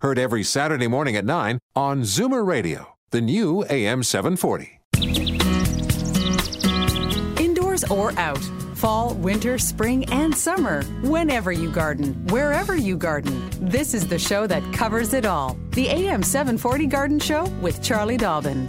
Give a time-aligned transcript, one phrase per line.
[0.00, 4.80] heard every Saturday morning at 9 on Zoomer Radio, the new AM 740.
[7.42, 8.42] Indoors or out,
[8.74, 10.82] fall, winter, spring, and summer.
[11.02, 15.56] Whenever you garden, wherever you garden, this is the show that covers it all.
[15.70, 18.68] The AM 740 Garden Show with Charlie Dobbin.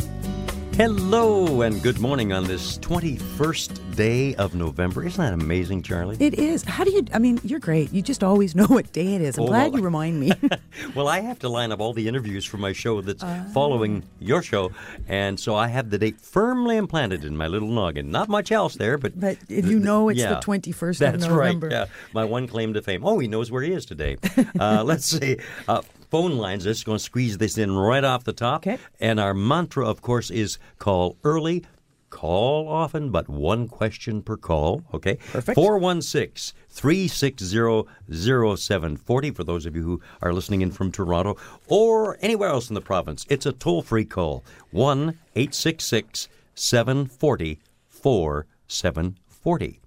[0.77, 5.03] Hello and good morning on this 21st day of November.
[5.03, 6.17] Isn't that amazing, Charlie?
[6.19, 6.63] It is.
[6.63, 7.03] How do you?
[7.15, 7.91] I mean, you're great.
[7.91, 9.39] You just always know what day it is.
[9.39, 10.31] I'm Oh, glad well- you remind me.
[10.95, 13.45] well, I have to line up all the interviews for my show that's Ah.
[13.55, 14.71] following your show,
[15.07, 18.11] and so I have the date firmly implanted in my little noggin.
[18.11, 21.57] Not much else there, but but you know it's yeah, the 21st of That's right.
[21.71, 23.03] Yeah, my one claim to fame.
[23.03, 24.17] Oh, he knows where he is today.
[24.59, 25.37] uh, let's see.
[25.67, 26.63] Uh, phone lines.
[26.63, 28.65] Just going to squeeze this in right off the top.
[28.65, 28.77] Okay.
[28.99, 31.65] And our mantra, of course, is call early.
[32.09, 34.81] Call often, but one question per call.
[34.93, 35.15] Okay.
[35.33, 35.55] Perfect.
[35.55, 41.35] 416 360 0740 for those of you who are listening in from Toronto
[41.67, 43.25] or anywhere else in the province.
[43.29, 49.79] It's a toll free call 1 866 740 4740.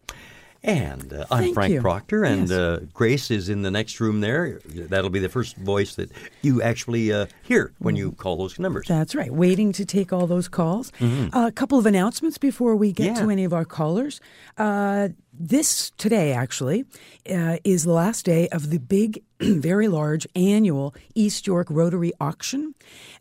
[0.63, 1.81] And uh, I'm Thank Frank you.
[1.81, 2.51] Proctor, and Yes.
[2.51, 4.61] uh, Grace is in the next room there.
[4.67, 6.11] That'll be the first voice that
[6.43, 8.87] you actually uh, hear when you call those numbers.
[8.87, 9.33] That's right.
[9.33, 10.93] Waiting to take all those calls.
[11.01, 13.17] Uh, a couple of announcements before we get Mm-hmm.
[13.17, 13.23] Yeah.
[13.25, 14.21] to any of our callers.
[15.43, 16.85] This today, actually,
[17.33, 22.75] uh, is the last day of the big, very large annual East York Rotary auction.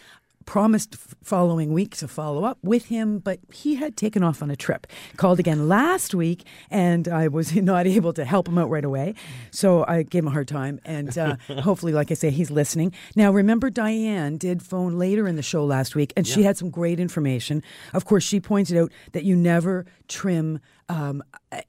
[0.45, 4.55] promised following week to follow up with him, but he had taken off on a
[4.55, 4.87] trip.
[5.17, 9.15] Called again last week, and I was not able to help him out right away.
[9.51, 12.93] So I gave him a hard time, and uh, hopefully, like I say, he's listening.
[13.15, 16.69] Now, remember, Diane did phone later in the show last week, and she had some
[16.69, 17.63] great information.
[17.93, 20.59] Of course, she pointed out that you never trim
[20.89, 21.23] um,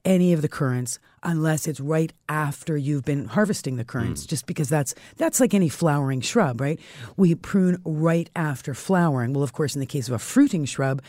[0.05, 4.69] any of the currants unless it's right after you've been harvesting the currants, just because
[4.69, 6.79] that's that's like any flowering shrub, right?
[7.17, 9.33] We prune right after flowering.
[9.33, 11.01] Well, of course, in the case of a fruiting shrub,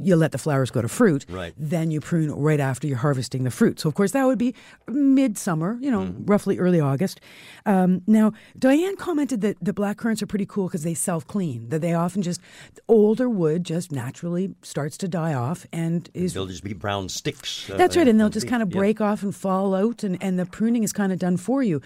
[0.00, 1.24] you let the flowers go to fruit.
[1.28, 1.54] Right.
[1.56, 3.80] Then you prune right after you're harvesting the fruit.
[3.80, 4.54] So, of course, that would be
[4.86, 6.26] midsummer, you know, Mm-hmm.
[6.26, 7.20] roughly early August.
[7.66, 11.68] Um, now, Diane commented that the black currants are pretty cool because they self clean,
[11.70, 12.40] that they often just,
[12.88, 17.68] older wood just naturally starts to die off and is They'll just be brown sticks.
[17.68, 18.78] uh, that's right, and they'll just kind of yeah.
[18.78, 21.82] break off and fall out, and, and the pruning is kind of done for you.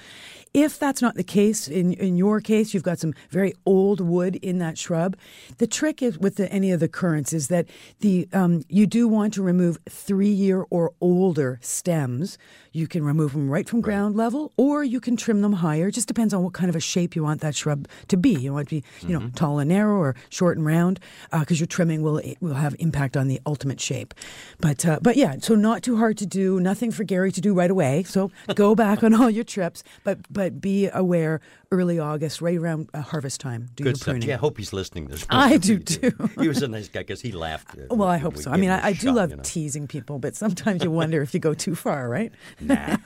[0.55, 4.37] If that's not the case, in, in your case, you've got some very old wood
[4.37, 5.17] in that shrub.
[5.57, 7.67] The trick is with the, any of the currants is that
[8.01, 12.37] the um, you do want to remove three year or older stems.
[12.73, 15.89] You can remove them right from ground level, or you can trim them higher.
[15.89, 18.35] It just depends on what kind of a shape you want that shrub to be.
[18.35, 19.35] You want it to be, you know, Mm-hmm.
[19.37, 20.99] tall and narrow, or short and round,
[21.39, 24.13] because your trimming will will have impact on the ultimate shape.
[24.61, 26.59] But uh, but yeah, so not too hard to do.
[26.61, 28.03] Nothing for Gary to do right away.
[28.03, 31.41] So go back on all your trips, but but be aware.
[31.71, 34.12] Early August, right around uh, harvest time, do your Good stuff.
[34.12, 34.29] pruning.
[34.29, 36.12] Yeah, I hope he's listening this I do He- too.
[36.39, 37.79] He was a nice guy because he laughed.
[37.79, 38.50] uh, Well, I hope so.
[38.50, 39.43] I mean, I I, I do shot, love you know.
[39.43, 42.31] teasing people, but sometimes you wonder if you go too far, right?
[42.61, 42.97] Nah.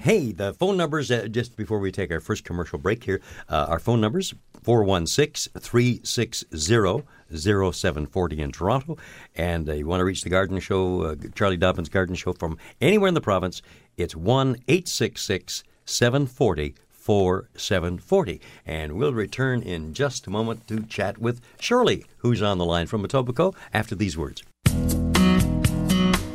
[0.00, 3.20] hey, the phone numbers, uh, just before we take our first commercial break here,
[3.50, 4.32] uh, our phone numbers
[4.62, 8.96] 416 360 0740 in Toronto.
[9.36, 12.56] And uh, you want to reach the garden show, uh, Charlie Dobbins Garden Show from
[12.80, 13.60] anywhere in the province,
[13.98, 18.40] it's 1 866 740 4740.
[18.64, 22.86] And we'll return in just a moment to chat with Shirley, who's on the line
[22.86, 24.42] from Etobicoke, after these words.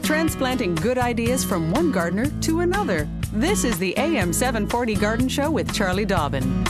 [0.04, 3.10] Transplanting good ideas from one gardener to another.
[3.34, 6.64] This is the AM 740 Garden Show with Charlie Dobbin.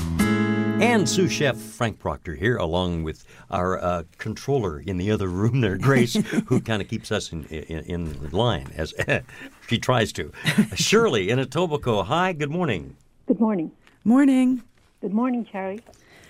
[0.82, 5.60] And sous chef Frank Proctor here, along with our uh, controller in the other room
[5.60, 6.14] there, Grace,
[6.46, 8.94] who kind of keeps us in, in, in line as
[9.68, 10.32] she tries to.
[10.76, 12.06] Shirley in Etobicoke.
[12.06, 12.96] Hi, good morning.
[13.28, 13.72] Good morning.
[14.06, 14.64] Morning.
[15.02, 15.82] Good morning, Charlie.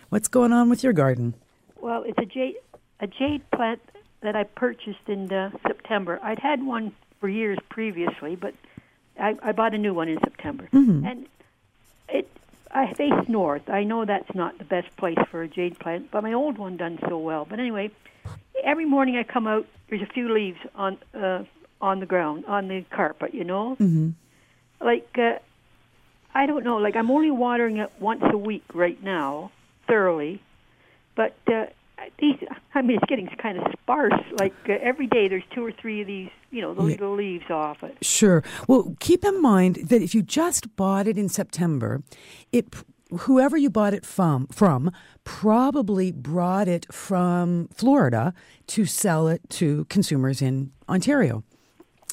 [0.10, 1.36] What's going on with your garden?
[1.80, 2.56] Well, it's a jade
[3.00, 3.82] a jade plant
[4.22, 6.20] that I purchased in uh, September.
[6.24, 8.56] I'd had one for years previously, but
[9.20, 10.68] I, I bought a new one in September.
[11.06, 11.28] And
[12.10, 12.28] it
[12.72, 13.70] I face north.
[13.70, 16.78] I know that's not the best place for a jade plant, but my old one
[16.78, 17.46] done so well.
[17.50, 17.92] But anyway,
[18.64, 21.44] every morning I come out, there's a few leaves on uh,
[21.82, 23.34] on the ground, on the carpet.
[23.34, 24.10] You know, mm-hmm.
[24.86, 25.40] like uh,
[26.34, 26.78] I don't know.
[26.78, 29.52] Like I'm only watering it once a week right now,
[29.88, 30.42] thoroughly.
[31.16, 31.66] But uh,
[32.20, 32.36] these,
[32.76, 34.14] I mean, it's getting kind of sparse.
[34.40, 36.90] Like uh, every day, there's two or three of these, you know, the Yeah.
[36.92, 37.98] little leaves off it.
[38.02, 38.44] Sure.
[38.68, 42.02] Well, keep in mind that if you just bought it in September,
[42.52, 42.68] it
[43.22, 44.92] whoever you bought it from from
[45.24, 48.34] probably brought it from Florida
[48.68, 51.44] to sell it to consumers in Ontario.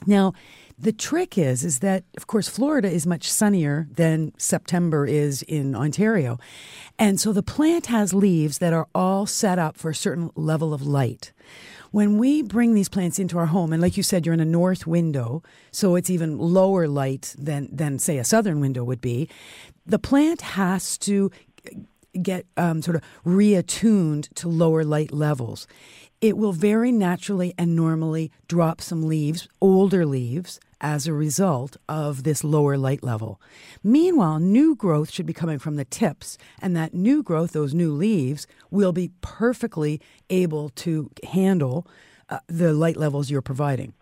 [0.07, 0.33] Now,
[0.79, 5.75] the trick is is that of course Florida is much sunnier than September is in
[5.75, 6.39] Ontario.
[6.99, 10.75] And so the plant has leaves that are all set up for a certain level
[10.75, 11.33] of light.
[11.93, 14.45] When we bring these plants into our home, and like you said, you're in a
[14.45, 19.29] north window, so it's even lower light than, than say, a southern window would be,
[19.87, 21.31] the plant has to
[22.21, 25.67] get um, sort of reattuned to lower light levels.
[26.21, 32.23] It will very naturally and normally drop some leaves, older leaves, as a result of
[32.23, 33.41] this lower light level.
[33.83, 37.93] Meanwhile, new growth should be coming from the tips, and that new growth, those new
[37.93, 40.01] leaves, will be perfectly
[40.31, 41.89] able to handle
[42.31, 43.95] uh, the light levels you're providing.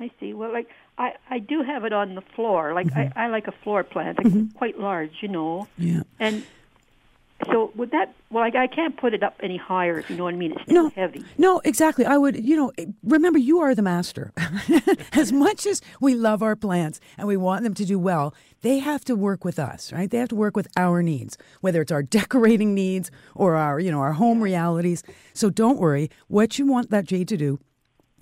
[0.00, 0.32] I see.
[0.32, 2.72] Well, like I, I do have it on the floor.
[2.72, 3.18] Like Mm-hmm.
[3.18, 5.68] I, I like a floor plant, like quite large, you know.
[5.76, 6.04] Yeah.
[6.18, 6.42] And
[7.50, 8.14] so would that?
[8.30, 10.52] Well, like I can't put it up any higher, if you know what I mean.
[10.52, 11.24] It's No, too heavy.
[11.36, 12.04] No, exactly.
[12.06, 12.72] I would, you know,
[13.02, 14.32] remember you are the master.
[15.12, 18.78] as much as we love our plants and we want them to do well, they
[18.78, 20.10] have to work with us, right?
[20.10, 23.90] They have to work with our needs, whether it's our decorating needs or our, you
[23.90, 25.02] know, our home realities.
[25.32, 26.10] So don't worry.
[26.28, 27.58] What you want that jade to do,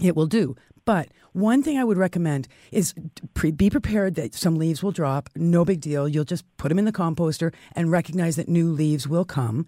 [0.02, 0.56] it will do.
[0.84, 2.94] But one thing I would recommend is
[3.34, 5.30] pre- be prepared that some leaves will drop.
[5.34, 6.08] No big deal.
[6.08, 9.66] You'll just put them in the composter and recognize that new leaves will come.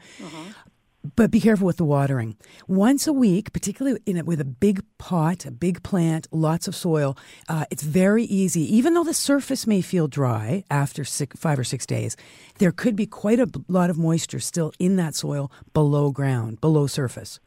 [1.17, 2.37] But be careful with the watering.
[2.67, 6.75] Once a week, particularly in a, with a big pot, a big plant, lots of
[6.75, 7.15] soil,
[7.47, 8.63] uh, it's very easy.
[8.75, 12.17] Even though the surface may feel dry after six, five or six days,
[12.59, 16.87] there could be quite a lot of moisture still in that soil below ground, below
[16.87, 17.39] surface.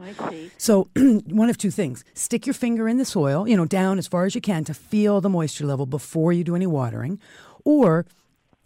[0.00, 0.50] I see.
[0.58, 4.06] So, one of two things stick your finger in the soil, you know, down as
[4.06, 7.20] far as you can to feel the moisture level before you do any watering,
[7.64, 8.06] or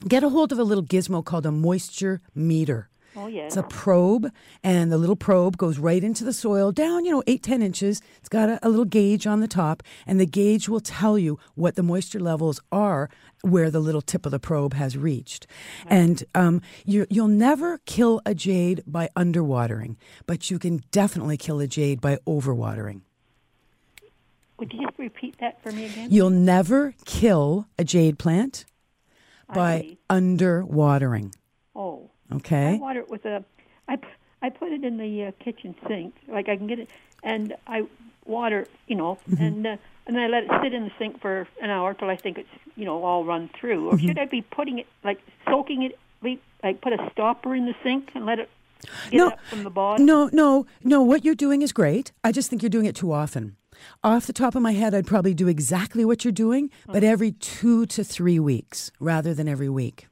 [0.07, 2.89] get a hold of a little gizmo called a moisture meter.
[3.17, 3.47] Oh, yes.
[3.47, 4.31] It's a probe,
[4.63, 8.03] and the little probe goes right into the soil, down, you know, eight, ten inches.
[8.19, 11.39] It's got a, a little gauge on the top, and the gauge will tell you
[11.55, 13.09] what the moisture levels are
[13.43, 15.47] where the little tip of the probe has reached.
[15.87, 19.97] And um, you, you'll never kill a jade by underwatering,
[20.27, 23.03] but you can definitely kill a jade by overwatering.
[24.59, 26.09] Would you just repeat that for me again?
[26.11, 28.65] You'll never kill a jade plant
[29.53, 31.33] by underwatering.
[32.33, 32.75] Okay?
[32.75, 33.45] I water it with a.
[33.89, 33.99] I,
[34.43, 36.89] I put it in the uh, kitchen sink, like I can get it,
[37.23, 37.87] and I
[38.25, 39.43] water, you know, Mm-hmm.
[39.43, 42.17] and uh, and I let it sit in the sink for an hour till I
[42.17, 43.89] think it's, you know, all run through.
[43.89, 44.07] Or Mm-hmm.
[44.09, 45.19] should I be putting it, like
[45.49, 45.99] soaking it,
[46.63, 48.49] like put a stopper in the sink and let it
[49.11, 50.07] get No, up from the bottom?
[50.07, 51.03] No, no, no.
[51.03, 52.13] What you're doing is great.
[52.23, 53.57] I just think you're doing it too often.
[54.03, 57.33] Off the top of my head, I'd probably do exactly what you're doing, but every
[57.33, 60.07] two to three weeks rather than every week.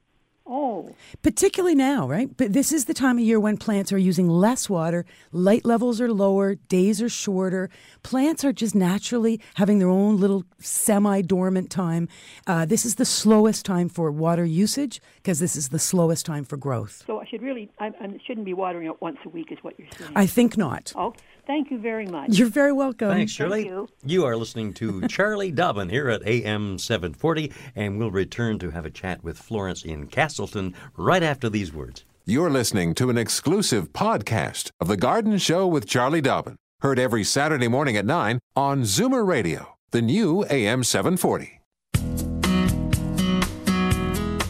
[0.47, 2.29] Oh, Particularly now, right?
[2.37, 6.01] But this is the time of year when plants are using less water, light levels
[6.01, 7.71] are lower, days are shorter.
[8.03, 12.09] Plants are just naturally having their own little semi dormant time.
[12.47, 16.45] Uh, this is the slowest time for water usage because this is the slowest time
[16.45, 17.05] for growth.
[17.07, 19.79] so I should really, I, I shouldn't be watering it once a week, is what
[19.79, 20.13] you're saying.
[20.15, 20.93] I think not.
[20.97, 21.15] oh,
[21.47, 22.37] thank you very much.
[22.37, 23.09] You're very welcome.
[23.09, 23.73] Thanks, Shirley.
[24.05, 24.25] you.
[24.25, 28.91] are listening to Charlie Dobbin here at AM 740, and we'll return to have a
[28.91, 32.05] chat with Florence in Castleton right after these words.
[32.27, 36.57] You're listening to an exclusive podcast of The Garden Show with Charlie Dobbin.
[36.81, 41.61] Heard every Saturday morning at 9 on Zoomer Radio, the new AM 740.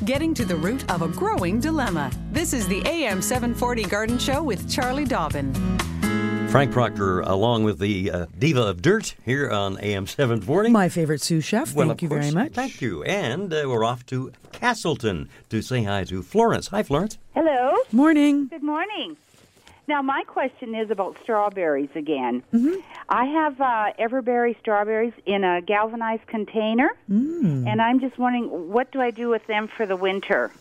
[0.07, 2.11] Getting to the root of a growing dilemma.
[2.33, 5.53] This is the AM 740 Garden Show with Charlie Dobbin.
[6.55, 10.71] Frank Proctor, along with the uh, Diva of Dirt here on AM 740.
[10.71, 11.75] My favorite sous chef.
[11.75, 12.53] Well, Thank of you very much.
[12.53, 13.03] Thank you.
[13.03, 16.69] And uh, we're off to Castleton to say hi to Florence.
[16.69, 17.19] Hi, Florence.
[17.35, 17.77] Hello.
[17.91, 18.47] Morning.
[18.47, 19.17] Good morning.
[19.89, 22.45] Now, my question is about strawberries again.
[22.55, 22.81] Mm-hmm.
[23.09, 27.67] I have uh, Everbearing strawberries in a galvanized container, Mm.
[27.69, 30.53] and I'm just wondering what do I do with them for the winter?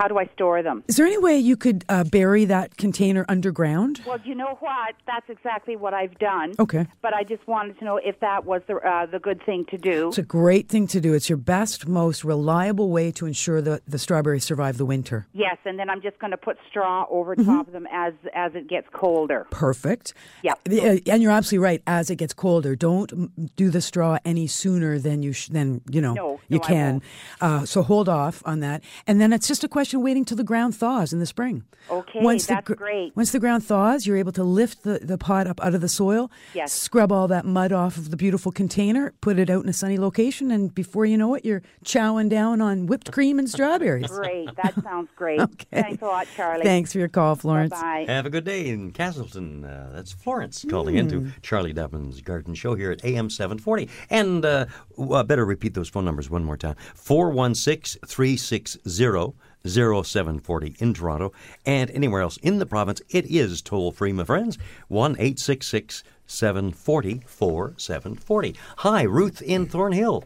[0.00, 0.82] How do I store them?
[0.88, 4.00] Is there any way you could uh, bury that container underground?
[4.06, 4.94] Well, you know what?
[5.06, 6.54] That's exactly what I've done.
[6.58, 6.86] Okay.
[7.02, 9.76] But I just wanted to know if that was the uh, the good thing to
[9.76, 10.08] do.
[10.08, 11.12] It's a great thing to do.
[11.12, 15.26] It's your best, most reliable way to ensure that the strawberries survive the winter.
[15.34, 17.44] Yes, and then I'm just going to put straw over Mm-hmm.
[17.44, 19.46] top of them as as it gets colder.
[19.50, 20.14] Perfect.
[20.42, 20.54] Yeah.
[20.66, 21.82] Uh, And you're absolutely right.
[21.86, 26.00] As it gets colder, don't do the straw any sooner than you sh- than you
[26.00, 27.02] know No, you no, can.
[27.42, 30.36] Uh, so hold off on that, and then it's just a question of waiting till
[30.36, 31.64] the ground thaws in the spring.
[31.90, 33.16] Okay, once that's the, great.
[33.16, 35.88] Once the ground thaws, you're able to lift the, the pot up out of the
[35.88, 36.72] soil, Yes.
[36.72, 39.96] scrub all that mud off of the beautiful container, put it out in a sunny
[39.98, 44.06] location, and before you know it, you're chowing down on whipped cream and strawberries.
[44.10, 44.48] Great.
[44.62, 45.40] That sounds great.
[45.50, 45.82] Okay.
[45.82, 46.64] Thanks a lot, Charlie.
[46.64, 47.70] Thanks for your call, Florence.
[47.70, 48.04] Bye.
[48.06, 49.64] Have a good day in Castleton.
[49.64, 53.88] Uh, that's Florence calling into Charlie Dobbin's Garden Show here at AM 740.
[54.10, 54.66] And uh,
[54.96, 59.34] w- uh, better repeat those phone numbers one more time 416 360
[59.66, 61.32] 0740 in Toronto
[61.66, 63.00] and anywhere else in the province.
[63.10, 64.58] It is toll free, my friends.
[64.88, 68.54] 1 866 740 4740.
[68.78, 70.24] Hi, Ruth in Thornhill.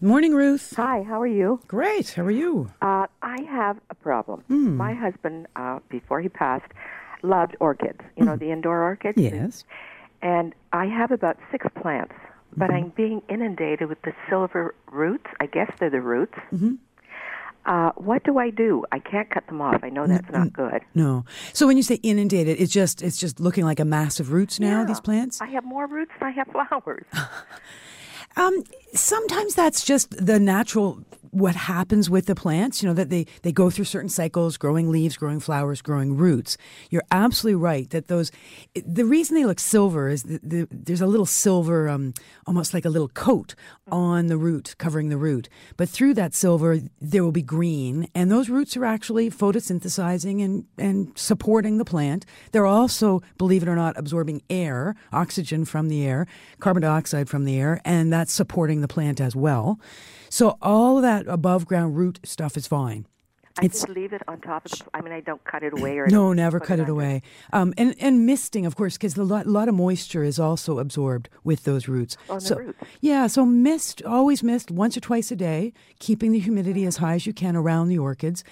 [0.00, 0.74] Morning, Ruth.
[0.76, 1.60] Hi, how are you?
[1.66, 2.10] Great.
[2.10, 2.70] How are you?
[2.80, 4.42] Uh, I have a problem.
[4.42, 4.76] Hmm.
[4.76, 6.70] My husband, uh, before he passed,
[7.22, 7.98] loved orchids.
[8.16, 9.16] You know, the indoor orchids?
[9.16, 9.22] Hmm.
[9.24, 9.64] Yes.
[10.22, 12.14] And I have about six plants,
[12.56, 12.76] but Mm-hmm.
[12.76, 15.26] I'm being inundated with the silver roots.
[15.40, 16.34] I guess they're the roots.
[16.52, 16.74] Mm-hmm.
[17.68, 18.82] Uh, what do I do?
[18.92, 19.84] I can't cut them off.
[19.84, 20.80] I know that's not good.
[20.94, 21.26] No.
[21.52, 24.58] So when you say inundated, it's just it's just looking like a mass of roots
[24.58, 24.80] now.
[24.80, 24.86] Yeah.
[24.86, 25.42] These plants.
[25.42, 27.04] I have more roots than I have flowers.
[28.36, 28.62] Um,
[28.94, 32.82] sometimes that's just the natural what happens with the plants.
[32.82, 36.56] You know that they they go through certain cycles, growing leaves, growing flowers, growing roots.
[36.90, 38.30] You're absolutely right that those.
[38.74, 42.14] The reason they look silver is that the, there's a little silver, um,
[42.46, 43.54] almost like a little coat
[43.90, 45.48] on the root, covering the root.
[45.76, 50.64] But through that silver, there will be green, and those roots are actually photosynthesizing and
[50.76, 52.24] and supporting the plant.
[52.52, 56.26] They're also, believe it or not, absorbing air, oxygen from the air,
[56.60, 59.78] carbon dioxide from the air, and that's supporting the plant as well.
[60.30, 63.06] So all that above ground root stuff is fine.
[63.60, 64.84] I It's- just leave it on top of the.
[64.94, 66.06] I mean, I don't cut it away or.
[66.06, 66.92] No, never cut it under.
[66.92, 67.22] away.
[67.52, 71.28] Um, and and misting, of course, because a lot, lot of moisture is also absorbed
[71.44, 72.16] with those roots.
[72.30, 72.78] On the so roots.
[73.00, 77.14] yeah, so mist, always mist once or twice a day, keeping the humidity as high
[77.14, 78.44] as you can around the orchids.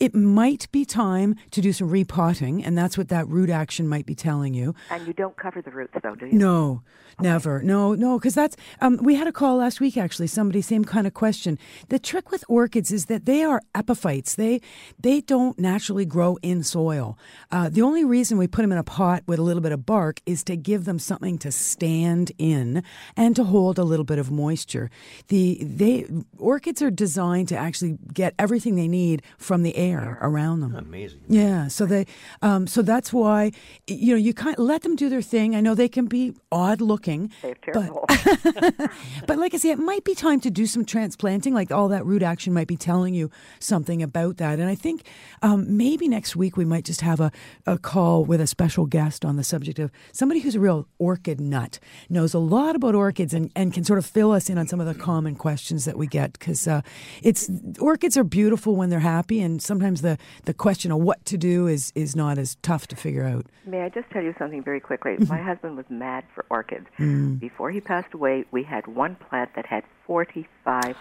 [0.00, 4.06] It might be time to do some repotting, and that's what that root action might
[4.06, 4.74] be telling you.
[4.90, 6.32] And you don't cover the roots, though, do you?
[6.32, 6.82] No,
[7.20, 7.62] never.
[7.62, 8.56] No, no, because that's.
[8.80, 10.26] Um, we had a call last week, actually.
[10.28, 11.58] Somebody, same kind of question.
[11.90, 14.34] The trick with orchids is that they are epiphytes.
[14.36, 14.53] They
[14.98, 17.18] they don't naturally grow in soil.
[17.50, 19.86] Uh, the only reason we put them in a pot with a little bit of
[19.86, 22.82] bark is to give them something to stand in
[23.16, 24.90] and to hold a little bit of moisture.
[25.28, 26.06] The they
[26.38, 30.74] orchids are designed to actually get everything they need from the air around them.
[30.74, 31.20] Amazing.
[31.28, 32.06] Yeah, so they,
[32.42, 33.52] um, so that's why,
[33.86, 35.54] you know, you kind of let them do their thing.
[35.54, 37.90] I know they can be odd looking, They're but
[39.26, 41.54] but like I say, it might be time to do some transplanting.
[41.54, 44.43] Like all that root action might be telling you something about that.
[44.52, 45.06] And I think
[45.42, 47.30] um, maybe next week we might just have a,
[47.66, 51.40] a call with a special guest on the subject of somebody who's a real orchid
[51.40, 54.66] nut, knows a lot about orchids, and, and can sort of fill us in on
[54.66, 56.32] some of the common questions that we get.
[56.32, 56.82] Because uh,
[57.22, 61.36] it's orchids are beautiful when they're happy, and sometimes the, the question of what to
[61.36, 63.46] do is is not as tough to figure out.
[63.66, 65.12] May I just tell you something very quickly?
[65.12, 65.32] Mm-hmm.
[65.32, 66.86] My husband was mad for orchids.
[66.98, 67.38] Mm.
[67.38, 70.96] Before he passed away, we had one plant that had 45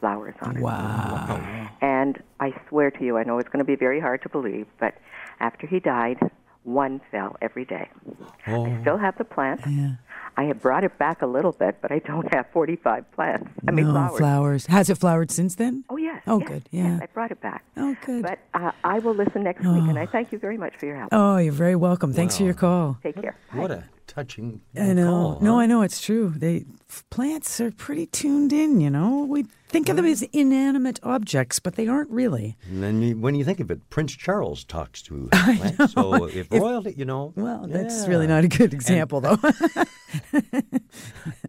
[0.00, 0.62] flowers on it.
[0.62, 1.68] Wow.
[1.80, 4.66] And I swear to you, I know it's going to be very hard to believe,
[4.78, 4.94] but
[5.40, 6.18] after he died,
[6.64, 7.88] one fell every day.
[8.46, 9.60] I still have the plant.
[9.66, 9.70] Oh.
[9.70, 9.90] Yeah.
[10.36, 13.50] I have brought it back a little bit, but I don't have 45 plants.
[13.66, 14.18] I mean, no flowers.
[14.18, 14.66] flowers.
[14.66, 15.84] Has it flowered since then?
[15.90, 16.22] Oh, yes.
[16.26, 16.68] Oh, yes, good.
[16.70, 16.98] yes, Yeah.
[17.02, 17.64] I brought it back.
[17.76, 18.22] Oh, good.
[18.22, 20.96] But uh, I will listen next week, and I thank you very much for your
[20.96, 21.08] help.
[21.12, 22.12] Oh, you're very welcome.
[22.12, 22.98] Thanks for your call.
[23.02, 23.36] Take care.
[23.52, 25.10] What a touching I know.
[25.10, 25.60] call, No, huh?
[25.60, 26.32] I know it's true.
[26.36, 26.64] They
[27.10, 28.80] plants are pretty tuned in.
[28.80, 32.56] You know, we think of them as inanimate objects, but they aren't really.
[32.68, 35.92] And then you, when you think of it, Prince Charles talks to plants.
[35.92, 37.32] So if royalty, you know.
[37.36, 39.38] Well, that's really not a good example, though.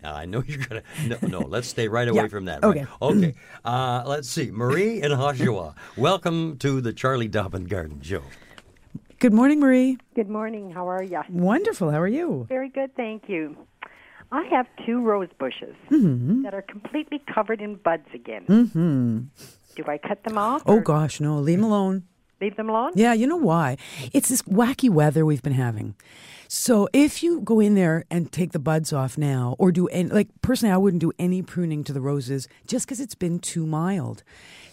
[0.04, 0.84] I know you're gonna.
[1.08, 1.40] No, no.
[1.42, 2.63] Let's stay right away Yeah, from that.
[2.63, 2.82] okay.
[2.82, 2.88] Right?
[3.01, 3.36] Okay.
[3.66, 4.51] Uh, let's see.
[4.51, 5.75] Marie in Oshawa.
[5.98, 8.22] Welcome to the Charlie Dobbin Garden Show.
[9.20, 9.98] good morning, Marie.
[10.16, 10.72] Good morning.
[10.72, 11.22] How are you?
[11.30, 11.92] Wonderful.
[11.92, 12.46] How are you?
[12.50, 13.56] Very good, thank you.
[14.32, 16.44] I have two rose bushes Mm-hmm.
[16.44, 18.46] that are completely covered in buds again.
[18.48, 19.20] Mm-hmm.
[19.76, 20.64] Do I cut them off?
[20.66, 21.38] Oh gosh, no.
[21.40, 22.04] Leave them alone.
[22.42, 22.92] leave them alone?
[22.96, 23.77] Yeah, you know why?
[24.14, 25.96] It's this wacky weather we've been having.
[26.48, 30.10] So if you go in there and take the buds off now, or do any,
[30.10, 33.66] like personally, I wouldn't do any pruning to the roses just because it's been too
[33.66, 34.24] mild.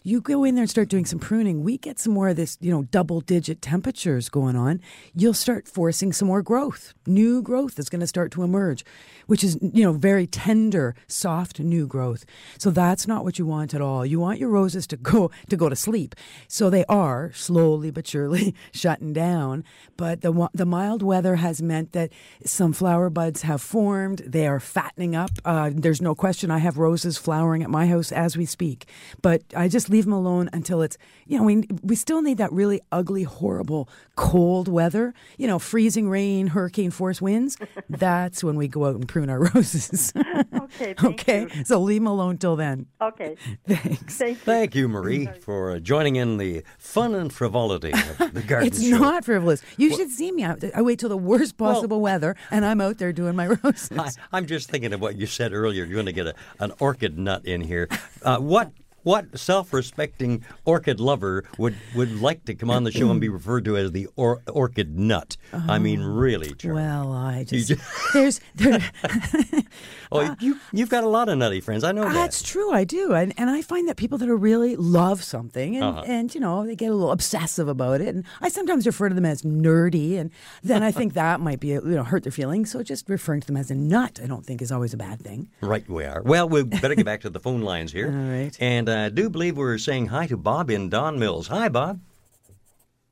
[0.09, 1.63] You go in there and start doing some pruning.
[1.63, 4.81] We get some more of this, you know, double digit temperatures going on.
[5.15, 6.95] You'll start forcing some more growth.
[7.07, 8.87] New growth is going to start to emerge,
[9.27, 12.25] which is, you know, very tender, soft new growth.
[12.57, 14.07] So that's not what you want at all.
[14.07, 16.15] You want your roses to go to go to sleep.
[16.49, 19.63] So they are slowly but surely shutting down.
[19.99, 22.15] But the the mild weather has meant that
[22.47, 24.21] some flower buds have formed.
[24.21, 25.33] They are fattening up.
[25.45, 26.51] Uh, there's no question.
[26.51, 28.89] I have roses flowering at my house as we speak.
[29.21, 32.53] But I just leave them alone until it's you know we we still need that
[32.53, 35.15] really ugly, horrible cold weather.
[35.37, 37.57] You know, freezing rain, hurricane force winds.
[37.91, 40.13] That's when we go out and prune our roses.
[40.69, 41.65] Okay, thank okay, you.
[41.65, 42.87] so leave them alone till then.
[43.01, 43.37] Okay.
[43.67, 44.19] Thanks.
[44.19, 44.45] Thank you.
[44.45, 48.83] Thank you, Marie, for uh, joining in the fun and frivolity of the garden It's
[48.87, 48.99] show.
[48.99, 49.63] not frivolous.
[49.79, 50.45] You should see me.
[50.45, 53.91] I, I wait till the worst possible weather, and I'm out there doing my roses.
[53.99, 55.85] I, I'm just thinking of what you said earlier.
[55.85, 57.89] You're going to get a, an orchid nut in here.
[58.23, 58.71] Uh, what
[59.03, 63.65] what self-respecting orchid lover would, would like to come on the show and be referred
[63.65, 65.37] to as the or, orchid nut?
[65.53, 66.83] I mean, really, Charlie.
[66.83, 67.81] well, I You just
[68.13, 68.81] there's there,
[70.13, 71.85] oh, you you've got a lot of nutty friends.
[71.85, 72.13] I know that.
[72.13, 72.73] that's true.
[72.73, 76.03] I do, and and I find that people that are really love something, and Uh-huh.
[76.07, 79.15] and you know they get a little obsessive about it, and I sometimes refer to
[79.15, 80.31] them as nerdy, and
[80.63, 82.71] then I think that might be you know hurt their feelings.
[82.71, 85.21] So just referring to them as a nut, I don't think is always a bad
[85.21, 85.49] thing.
[85.61, 86.23] Right, we are.
[86.23, 88.07] Well, we better get back to the phone lines here.
[88.13, 88.57] All right.
[88.61, 91.49] And I do believe we're saying hi to Bob in Don Mills.
[91.49, 92.01] Hi, Bob.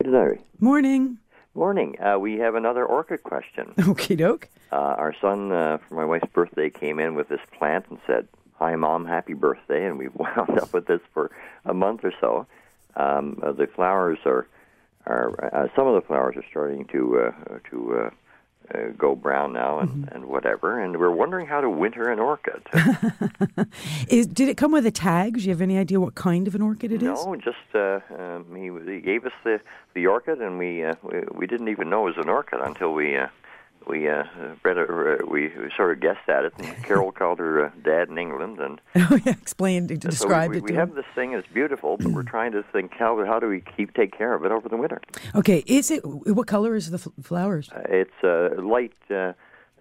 [0.05, 0.41] Larry.
[0.61, 1.19] Morning.
[1.55, 1.97] Morning.
[2.01, 3.73] Uh, we have another orchid question.
[3.79, 4.49] Okie doke.
[4.73, 8.29] Uh, our son, uh, for my wife's birthday, came in with this plant and said,
[8.59, 11.31] "Hi, mom, happy birthday!" And we've wound up with this for
[11.65, 12.47] a month or so.
[12.97, 14.47] Um, uh, the flowers are,
[15.07, 18.11] are uh, some of the flowers are starting to uh, to
[18.74, 20.81] uh, uh, go brown now and, and whatever.
[20.81, 22.62] And we're wondering how to winter an orchid.
[24.09, 25.35] Is did it come with a tag?
[25.35, 27.24] Do you have any idea what kind of an orchid it is?
[27.24, 29.61] no, just uh, um, he, he gave us the
[29.94, 32.92] the orchid, and we, uh, we we didn't even know it was an orchid until
[32.92, 33.16] we.
[33.87, 34.25] We uh,
[34.64, 36.53] read a, uh, we sort of guessed at it.
[36.59, 40.59] And Carol called her uh, dad in England, and oh yeah, explained, so described we,
[40.59, 40.64] it.
[40.64, 40.96] we have him.
[40.96, 44.16] this thing that's beautiful, but we're trying to think how how do we keep take
[44.16, 45.01] care of it over the winter?
[45.35, 47.70] Okay, is it what color is the flowers?
[47.70, 49.33] Uh, it's uh, light uh,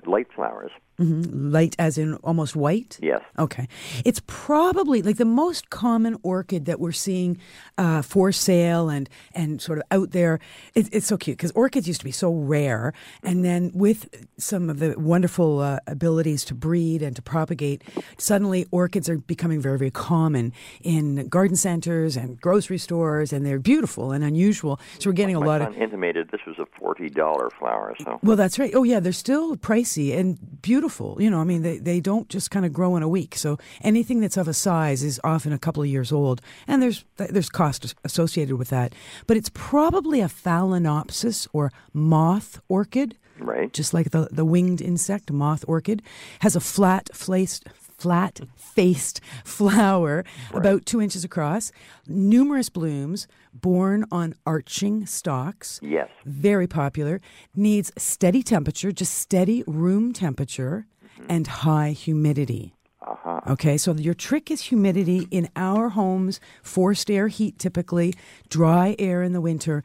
[0.05, 0.71] light flowers.
[0.97, 2.97] Hmm Light, as in almost white.
[3.01, 3.21] Yes.
[3.37, 3.67] Okay.
[4.05, 7.37] It's probably like the most common orchid that we're seeing
[7.77, 10.39] uh, for sale and, and sort of out there.
[10.73, 12.93] It, it's so cute because orchids used to be so rare.
[13.23, 17.83] And then with some of the wonderful uh, abilities to breed and to propagate,
[18.17, 23.33] suddenly orchids are becoming very, very common in garden centers and grocery stores.
[23.33, 24.79] And they're beautiful and unusual.
[24.99, 25.77] So we're getting a My lot son of.
[25.77, 27.95] intimated this was a forty dollar flower.
[28.01, 28.71] So Well, that's right.
[28.73, 30.84] Oh, yeah, they're still pricey and beautiful.
[31.19, 33.35] You know, I mean, they, they don't just kind of grow in a week.
[33.35, 37.05] So anything that's of a size is often a couple of years old, and there's
[37.17, 38.93] there's cost associated with that.
[39.27, 43.71] But it's probably a phalaenopsis or moth orchid, right.
[43.73, 46.01] just like the the winged insect moth orchid,
[46.39, 47.67] has a flat flaced.
[47.97, 51.71] Flat faced flower about two inches across,
[52.07, 56.09] numerous blooms, borne on arching stalks Yes.
[56.25, 57.21] very popular,
[57.55, 60.87] needs steady temperature, just steady room temperature,
[61.29, 62.73] and high humidity.
[63.01, 63.39] Uh-huh.
[63.47, 68.13] Okay, so your trick is humidity in our homes, forced air heat typically,
[68.49, 69.83] dry air in the winter.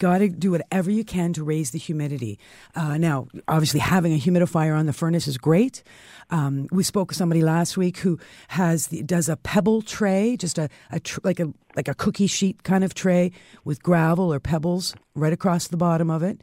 [0.00, 2.38] Got to do whatever you can to raise the humidity.
[2.74, 5.82] Uh, now, obviously, having a humidifier on the furnace is great.
[6.30, 10.56] Um, we spoke with somebody last week who has the, does a pebble tray, just
[10.56, 13.30] a, a tr- like a like a cookie sheet kind of tray
[13.62, 16.40] with gravel or pebbles right across the bottom of it.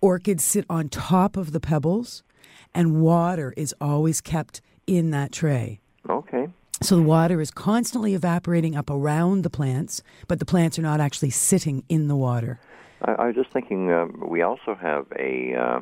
[0.00, 2.22] Orchids sit on top of the pebbles,
[2.74, 5.80] and water is always kept in that tray.
[6.82, 11.00] So the water is constantly evaporating up around the plants, but the plants are not
[11.00, 12.60] actually sitting in the water.
[13.02, 15.80] I, I was just thinking um, we also have a uh,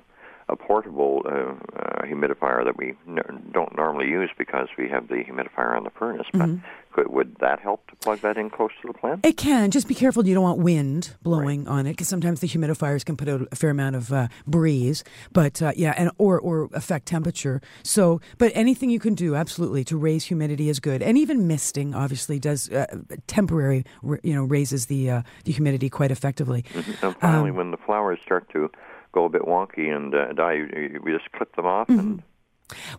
[0.48, 5.24] a portable uh, uh, humidifier that we n- don't normally use because we have the
[5.24, 6.26] humidifier on the furnace.
[6.32, 6.66] But Mm-hmm.
[6.94, 9.26] Could, would that help to plug that in close to the plant?
[9.26, 9.70] It can.
[9.70, 13.16] Just be careful you don't want wind blowing on it because sometimes the humidifiers can
[13.16, 15.02] put out a fair amount of uh, breeze.
[15.32, 17.60] But uh, yeah, and or or affect temperature.
[17.82, 21.02] So, but anything you can do absolutely to raise humidity is good.
[21.02, 22.86] And even misting obviously does uh,
[23.26, 23.84] temporary,
[24.22, 26.64] you know, raises the uh, the humidity quite effectively.
[27.02, 28.70] And finally, Um, when the flowers start to
[29.12, 30.60] go a bit wonky and uh, die,
[31.02, 32.00] we just clip them off Mm-hmm.
[32.00, 32.22] and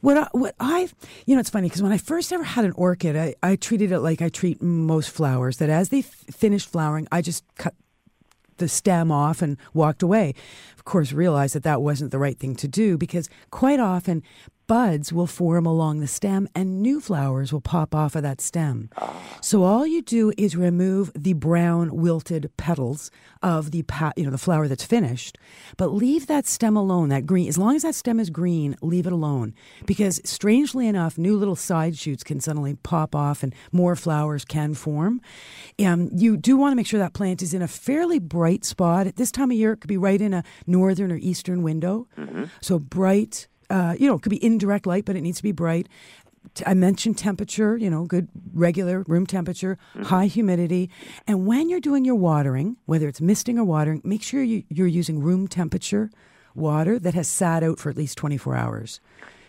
[0.01, 0.89] What I, what I,
[1.25, 3.91] you know, it's funny because when I first ever had an orchid, I, I treated
[3.91, 5.57] it like I treat most flowers.
[5.57, 7.73] That as they f- finished flowering, I just cut
[8.57, 10.33] the stem off and walked away.
[10.77, 14.23] Of course, realized that that wasn't the right thing to do because quite often
[14.67, 18.89] buds will form along the stem and new flowers will pop off of that stem.
[19.41, 23.11] So all you do is remove the brown wilted petals
[23.43, 25.37] of the pa- you know the flower that's finished,
[25.77, 27.47] but leave that stem alone, that green.
[27.47, 29.53] As long as that stem is green, leave it alone
[29.85, 34.73] because strangely enough, new little side shoots can suddenly pop off and more flowers can
[34.73, 35.21] form.
[35.79, 39.05] Um, you do want to make sure that plant is in a fairly bright spot.
[39.07, 42.07] At this time of year, it could be right in a northern or eastern window.
[42.61, 45.51] So bright, uh, you know, it could be indirect light, but it needs to be
[45.51, 45.87] bright.
[46.65, 50.91] I mentioned temperature, you know, good regular room temperature, high humidity.
[51.27, 54.85] And when you're doing your watering, whether it's misting or watering, make sure you, you're
[54.87, 56.11] using room temperature
[56.53, 59.01] water that has sat out for at least 24 hours.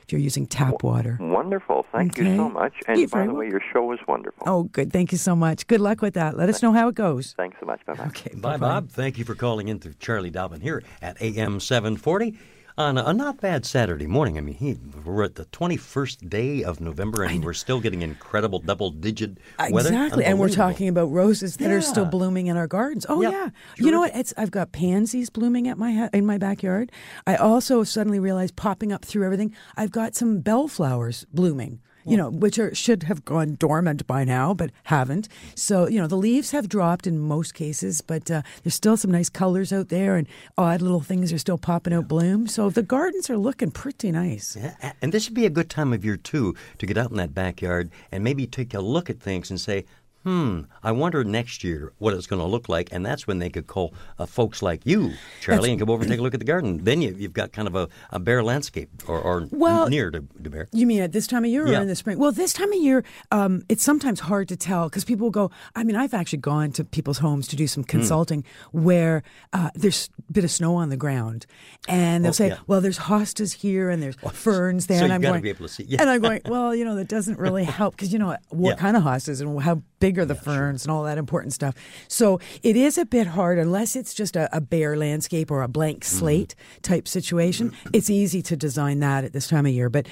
[0.03, 1.19] If you're using tap water.
[1.21, 1.85] wonderful.
[1.93, 2.31] Thank Okay.
[2.31, 2.73] you so much.
[2.87, 4.45] And You're by very the way, your show is wonderful.
[4.47, 4.93] Oh, good.
[4.93, 5.67] Thank you so much.
[5.67, 6.37] Good luck with that.
[6.37, 7.35] Let us know how it goes.
[7.37, 7.85] Thanks so much.
[7.87, 8.05] Bye bye.
[8.07, 8.31] Okay.
[8.35, 8.59] Bye, bye-bye.
[8.59, 8.91] Bob.
[8.91, 12.39] Thank you for calling in to Charlie Dobbin here at AM 740
[12.79, 14.37] on a, not bad Saturday morning.
[14.37, 18.59] I mean, he, we're at the 21st day of November and we're still getting incredible
[18.59, 19.39] double digit
[19.71, 19.89] weather.
[19.89, 23.07] Exactly, and we're talking about roses that are still blooming in our gardens.
[23.09, 24.15] Oh yeah, you know what?
[24.15, 26.93] It's I've got pansies blooming at my in my backyard.
[27.27, 29.55] I also suddenly realized popping up through everything.
[29.77, 31.81] I've got some bellflowers blooming.
[32.07, 35.29] You know, which are should have gone dormant by now, but haven't.
[35.55, 39.11] So you know, the leaves have dropped in most cases, but uh, there's still some
[39.11, 42.47] nice colors out there, and odd little things are still popping out bloom.
[42.47, 44.57] So the gardens are looking pretty nice.
[44.57, 47.17] Yeah, and this would be a good time of year too to get out in
[47.17, 49.85] that backyard and maybe take a look at things and say,
[50.27, 53.49] "Hmm, I wonder next year what it's going to look like." And that's when they
[53.49, 56.41] could call uh, folks like you, Charlie, and come over and take a look at
[56.41, 56.83] the garden.
[56.83, 60.25] Then you, you've got kind of a, a bare landscape, or, or Well, near to,
[60.43, 60.69] to bare.
[60.73, 61.83] You mean at this time of year or Yeah.
[61.83, 62.19] in the spring?
[62.19, 65.51] Well, this time of year, um, it's sometimes hard to tell because people go.
[65.77, 67.69] I mean, I've actually gone to people's homes to do Hmm.
[67.69, 71.47] some consulting where uh, there's a bit of snow on the ground,
[71.89, 72.59] and they'll Oh, say, yeah.
[72.67, 75.67] "Well, there's hostas here and there's ferns there," so and you've I'm going, be able
[75.69, 76.01] to see- yeah.
[76.01, 78.97] and I'm going, "Well, you know, that doesn't really help because you know what kind
[78.97, 81.75] of hostas and how big big are the ferns and all that important stuff.
[82.09, 85.69] So it is a bit hard unless it's just a, a bare landscape or a
[85.69, 86.19] blank Mm-hmm.
[86.19, 87.73] slate type situation.
[87.93, 89.89] It's easy to design that at this time of year.
[89.89, 90.07] But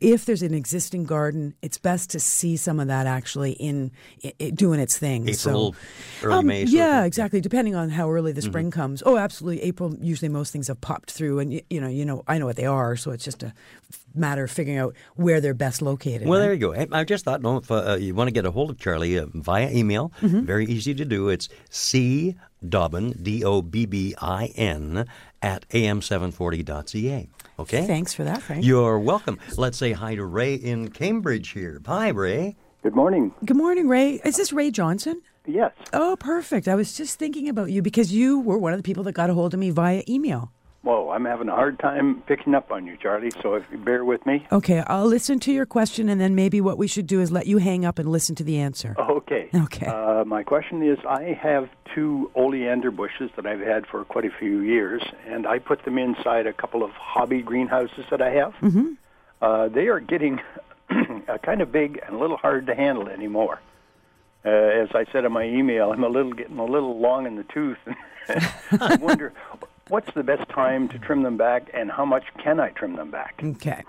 [0.00, 3.90] if there's an existing garden, it's best to see some of that actually in,
[4.24, 5.22] i i- doing its thing.
[5.28, 7.40] April, so, early um, May sort of Yeah, exactly.
[7.40, 8.80] Depending on how early the spring Mm-hmm.
[8.80, 9.02] comes.
[9.06, 9.62] Oh, absolutely.
[9.62, 9.94] April.
[10.00, 12.56] Usually, most things have popped through, and y- you know, you know, I know what
[12.56, 12.96] they are.
[12.96, 13.52] So it's just a
[14.14, 16.26] matter of figuring out where they're best located.
[16.26, 16.46] Well, right?
[16.46, 16.72] there you go.
[16.72, 19.18] Hey, I just thought, no, if uh, you want to get a hold of Charlie
[19.18, 20.42] uh, via email, Mm-hmm.
[20.52, 21.28] very easy to do.
[21.28, 22.36] It's C
[22.66, 25.06] Dobbin, D O B B I N,
[25.42, 27.28] at am740.ca.
[27.58, 27.86] Okay?
[27.86, 28.64] Thanks for that, Frank.
[28.64, 29.38] You're welcome.
[29.56, 31.80] Let's say hi to Ray in Cambridge here.
[31.86, 32.56] Hi, Ray.
[32.82, 33.32] Good morning.
[33.44, 34.20] Good morning, Ray.
[34.24, 35.20] Is this Ray Johnson?
[35.46, 35.72] Yes.
[35.92, 36.68] Oh, perfect.
[36.68, 39.30] I was just thinking about you because you were one of the people that got
[39.30, 40.52] a hold of me via email.
[40.82, 44.02] Whoa, I'm having a hard time picking up on you, Charlie, so if you bear
[44.02, 44.46] with me.
[44.50, 47.46] Okay, I'll listen to your question, and then maybe what we should do is let
[47.46, 48.96] you hang up and listen to the answer.
[48.98, 49.50] Okay.
[49.54, 49.86] Okay.
[49.86, 54.30] Uh, my question is I have two oleander bushes that I've had for quite a
[54.30, 58.54] few years, and I put them inside a couple of hobby greenhouses that I have.
[58.62, 58.92] Mm-hmm.
[59.42, 60.40] Uh, they are getting
[61.42, 63.60] kind of big and a little hard to handle anymore.
[64.46, 67.36] Uh, as I said in my email, I'm a little getting a little long in
[67.36, 67.78] the tooth.
[68.80, 69.34] I wonder
[69.90, 73.10] what's the best time to trim them back, and how much can I trim them
[73.10, 73.40] back?
[73.42, 73.82] Okay.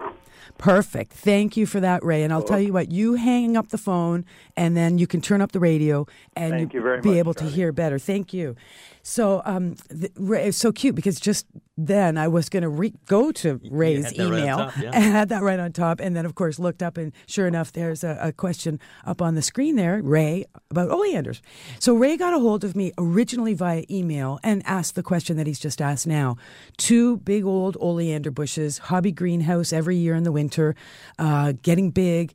[0.57, 1.13] Perfect.
[1.13, 2.23] Thank you for that, Ray.
[2.23, 4.25] And I'll tell you what, you hang up the phone
[4.57, 7.33] and then you can turn up the radio and Thank you very be much, able
[7.35, 7.97] to hear better.
[7.97, 8.55] Thank you.
[9.03, 11.45] So, um, the, Ray, it's so cute because just
[11.77, 14.91] then I was going to re- go to Ray's that right email top, yeah.
[14.93, 15.99] and had that right on top.
[15.99, 19.35] And then, of course, looked up and sure enough, there's a, a question up on
[19.35, 21.41] the screen there, Ray, about oleanders.
[21.79, 25.47] So, Ray got a hold of me originally via email and asked the question that
[25.47, 26.37] he's just asked now.
[26.77, 30.75] Two big old oleander bushes, hobby greenhouse every year in the winter,
[31.17, 32.33] uh, getting big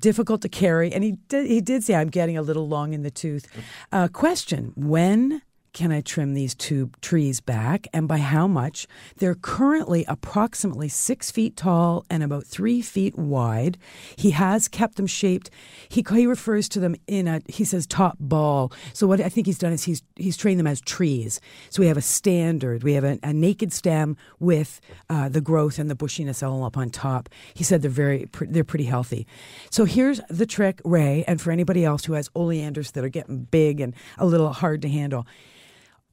[0.00, 0.92] difficult to carry.
[0.92, 3.46] And he did, he did say, I'm getting a little long in the tooth.
[3.90, 5.40] Uh, question When
[5.74, 8.86] can I trim these two trees back and by how much?
[9.16, 13.76] They're currently approximately six feet tall and about three feet wide.
[14.16, 15.50] He has kept them shaped.
[15.88, 18.72] He, he refers to them in a, he says top ball.
[18.92, 21.40] So what I think he's done is he's, he's trained them as trees.
[21.70, 25.80] So we have a standard, we have a, a naked stem with uh, the growth
[25.80, 27.28] and the bushiness all up on top.
[27.52, 29.26] He said they're very, they're pretty healthy.
[29.70, 33.42] So here's the trick, Ray, and for anybody else who has oleanders that are getting
[33.42, 35.26] big and a little hard to handle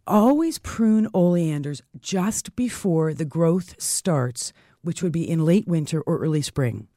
[0.08, 6.18] always prune oleanders just before the growth starts, which would be in late winter or
[6.18, 6.88] early spring.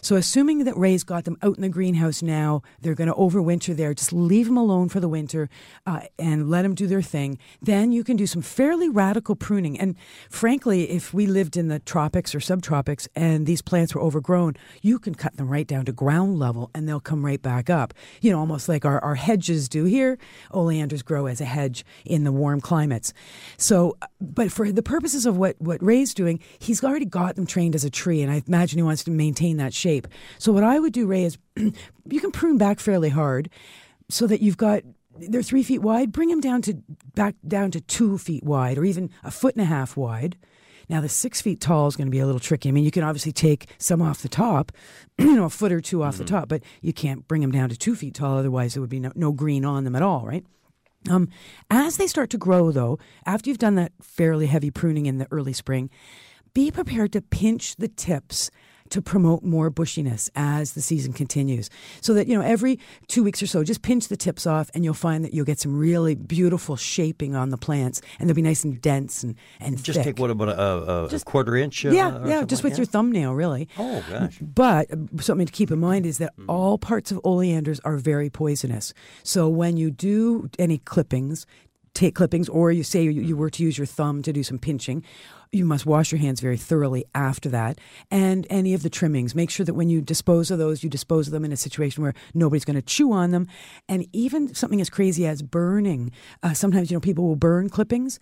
[0.00, 3.74] So, assuming that Ray's got them out in the greenhouse now, they're going to overwinter
[3.76, 3.94] there.
[3.94, 5.48] Just leave them alone for the winter
[5.86, 7.38] uh, and let them do their thing.
[7.60, 9.78] Then you can do some fairly radical pruning.
[9.78, 9.96] And
[10.28, 14.98] frankly, if we lived in the tropics or subtropics and these plants were overgrown, you
[14.98, 17.94] can cut them right down to ground level and they'll come right back up.
[18.20, 20.18] You know, almost like our, our hedges do here.
[20.52, 23.12] Oleanders grow as a hedge in the warm climates.
[23.56, 27.46] So, uh, but for the purposes of what, what Ray's doing, he's already got them
[27.46, 30.08] trained as a tree, and I imagine he wants to maintain that shape.
[30.38, 33.48] So, what I would do, Ray, is you can prune back fairly hard
[34.08, 34.82] so that you've got
[35.16, 36.12] they're three feet wide.
[36.12, 36.74] Bring them down to
[37.14, 40.36] back down to two feet wide, or even a foot and a half wide.
[40.88, 42.68] Now, the six feet tall is going to be a little tricky.
[42.68, 44.72] I mean, you can obviously take some off the top,
[45.18, 47.68] you know, a foot or two off the top, but you can't bring them down
[47.68, 48.38] to two feet tall.
[48.38, 50.44] Otherwise, there would be no, no green on them at all, right?
[51.08, 51.28] Um,
[51.70, 55.28] as they start to grow, though, after you've done that fairly heavy pruning in the
[55.30, 55.90] early spring,
[56.54, 58.50] be prepared to pinch the tips
[58.90, 61.70] to promote more bushiness as the season continues.
[62.00, 64.84] So that, you know, every two weeks or so, just pinch the tips off and
[64.84, 68.42] you'll find that you'll get some really beautiful shaping on the plants and they'll be
[68.42, 70.04] nice and dense and, and Just thick.
[70.04, 71.84] take what about a, a, a quarter inch?
[71.86, 72.92] Uh, yeah, yeah, just like with your that?
[72.92, 73.68] thumbnail, really.
[73.78, 74.38] Oh gosh.
[74.40, 78.28] But uh, something to keep in mind is that all parts of oleanders are very
[78.30, 78.92] poisonous.
[79.22, 81.46] So when you do any clippings,
[82.00, 84.58] take clippings, or you say you, you were to use your thumb to do some
[84.58, 85.04] pinching,
[85.52, 87.78] you must wash your hands very thoroughly after that.
[88.10, 91.26] And any of the trimmings, make sure that when you dispose of those, you dispose
[91.26, 93.48] of them in a situation where nobody's going to chew on them.
[93.88, 96.12] And even something as crazy as burning.
[96.42, 98.20] Uh, sometimes, you know, people will burn clippings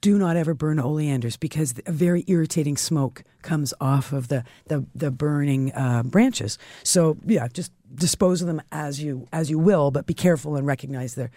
[0.00, 4.86] do not ever burn oleanders because a very irritating smoke comes off of the the,
[4.94, 6.58] the burning uh, branches.
[6.84, 10.66] So yeah, just dispose of them as you as you will, but be careful and
[10.66, 11.30] recognize they're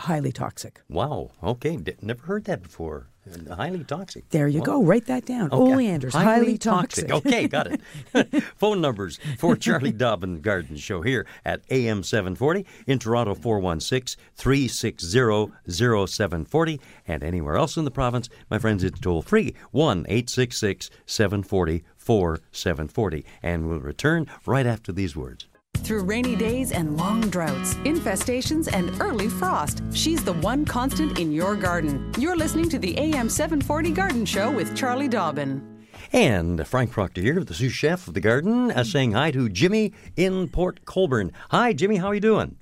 [0.00, 0.80] highly toxic.
[0.88, 1.30] Wow.
[1.42, 1.76] Okay.
[1.76, 3.06] D- never heard that before.
[3.54, 4.28] Highly toxic.
[4.30, 4.64] There you Wow.
[4.64, 4.82] go.
[4.82, 5.52] Write that down.
[5.52, 5.56] Okay.
[5.74, 7.10] Oleanders, highly, toxic.
[7.12, 7.80] Okay, got it.
[8.56, 15.52] Phone numbers for Charlie Dobbin Garden Show here at AM 740 in Toronto 416 360
[15.68, 18.28] 0740 and anywhere else in the province.
[18.50, 23.24] My friends, it's toll free 1 866 740 4740.
[23.42, 25.46] And we'll return right after these words.
[25.82, 31.32] Through rainy days and long droughts, infestations, and early frost, she's the one constant in
[31.32, 32.12] your garden.
[32.18, 35.86] You're listening to the AM 740 Garden Show with Charlie Dobbin.
[36.12, 39.92] And Frank Proctor here, the sous chef of the garden, uh, saying hi to Jimmy
[40.16, 41.32] in Port Colborne.
[41.50, 41.96] Hi, Jimmy.
[41.96, 42.56] How are you doing?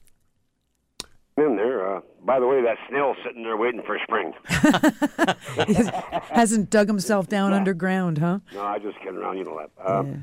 [1.36, 1.96] In there.
[1.96, 4.32] Uh, by the way, that snail's sitting there waiting for spring.
[6.30, 8.40] Hasn't dug himself down underground, huh?
[8.54, 9.38] No, I just kidding around.
[9.38, 9.70] You know that.
[9.82, 10.16] Uh, But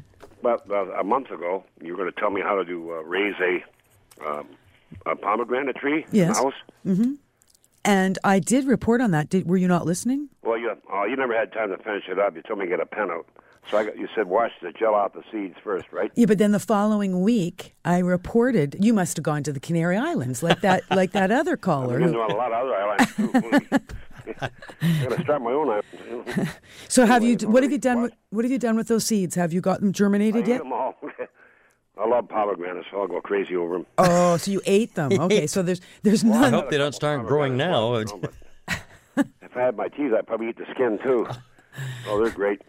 [0.46, 0.58] uh,
[1.00, 4.26] a month ago, you were going to tell me how to do uh, raise a,
[4.28, 4.48] um,
[5.06, 6.38] a pomegranate tree in Yes.
[6.38, 6.54] the house.
[6.86, 7.14] Mm-hmm.
[7.84, 9.30] And I did report on that.
[9.30, 10.30] Did, were you not listening?
[10.44, 12.36] Well, you uh, you never had time to finish it up.
[12.36, 13.28] You told me to get a pen out.
[13.70, 16.12] So I got, you said wash the gel out the seeds first, right?
[16.16, 19.98] Yeah, but then the following week, I reported you must have gone to the Canary
[19.98, 21.96] Islands, like that, like that other caller.
[22.02, 23.86] I've been who- a lot of other islands too.
[24.42, 26.50] I'm going to start my own island.
[26.88, 27.36] So have you?
[27.48, 28.02] What have you done?
[28.04, 29.36] With, what have you done with those seeds?
[29.36, 30.58] Have you got them germinated I yet?
[30.60, 30.96] them all.
[31.98, 33.86] I love pomegranates, so I'll go crazy over them.
[33.98, 35.12] Oh, so you ate them?
[35.20, 36.54] Okay, so there's there's I none.
[36.54, 37.96] hope they don't start growing now.
[37.96, 38.12] If
[39.56, 41.28] I had my teeth, I'd probably eat the skin too.
[42.08, 42.62] Oh, they're great.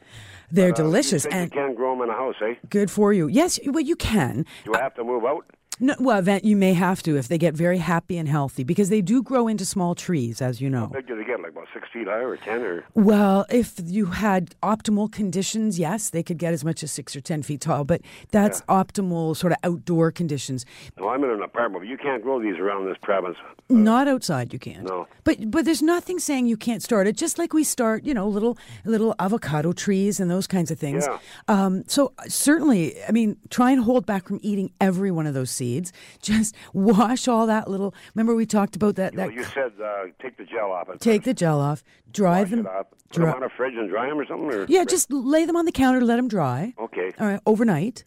[0.53, 2.55] They're But, uh, delicious you, said and you can't grow them in a house, eh?
[2.71, 3.27] good for you.
[3.27, 4.47] Yes, well you can.
[4.65, 5.45] Do I have to move out?
[5.79, 8.89] No, well, that you may have to if they get very happy and healthy because
[8.89, 10.87] they do grow into small trees, as you know.
[10.87, 11.41] How big do they get?
[11.41, 12.85] Like about six feet high or ten or?
[12.95, 17.21] Well, if you had optimal conditions, yes, they could get as much as six or
[17.21, 20.65] ten feet tall, but that's optimal sort of outdoor conditions.
[20.99, 23.37] No, I'm in an apartment, but you can't grow these around this province.
[23.69, 24.85] Not outside, you can't.
[24.85, 25.07] No.
[25.25, 27.17] But but there's nothing saying you can't start it.
[27.17, 31.07] Just like we start, you know, little little avocado trees and those kinds of things.
[31.07, 31.19] Yeah.
[31.49, 35.51] Um, so certainly, I mean, try and hold back from eating every one of those
[35.51, 35.66] seeds.
[36.23, 37.95] Just wash all that little.
[38.15, 39.15] Remember we talked about that.
[39.15, 42.51] Well, that you said uh, take the gel off take the gel off, dry Wash
[42.51, 42.67] them.
[42.67, 42.87] off.
[42.91, 44.53] Put dry- them on a fridge and dry them or something.
[44.53, 46.75] Or yeah, just lay them on the counter, let them dry.
[46.79, 47.13] Okay.
[47.19, 48.05] All right, overnight.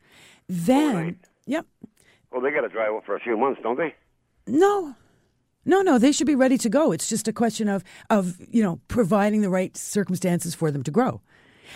[0.48, 1.15] Then, Overnight.
[1.45, 1.65] yep.
[2.32, 3.93] Well, they got to dry for a few months, don't they?
[4.48, 4.95] No.
[5.65, 6.91] No, no, they should be ready to go.
[6.91, 10.91] It's just a question of of, you know, providing the right circumstances for them to
[10.91, 11.22] grow.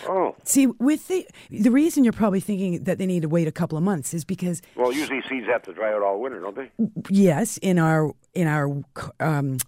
[0.08, 0.34] Oh.
[0.44, 3.76] See, with the the reason you're probably thinking that they need to wait a couple
[3.78, 6.70] of months is because Well, usually seeds have to dry out all winter, don't they?
[7.10, 8.82] yes, in our in our
[9.20, 9.58] um,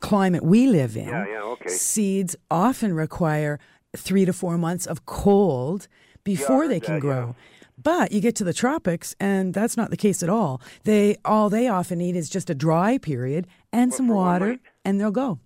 [0.00, 1.68] climate we live in, Yeah, yeah, okay.
[1.68, 3.58] seeds often require
[3.96, 5.88] three to four months of cold
[6.24, 7.12] before heard they can that, yeah.
[7.12, 7.36] grow.
[7.82, 10.60] But you get to the tropics, and that's not the case at all.
[10.84, 15.10] They all they often need is just a dry period and some water, and they'll
[15.10, 15.38] go.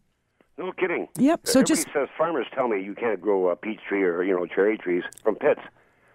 [0.60, 1.08] No kidding.
[1.16, 4.22] Yep, so Everybody just- says farmers tell me you can't grow a peach tree or
[4.22, 5.60] you know cherry trees from pits.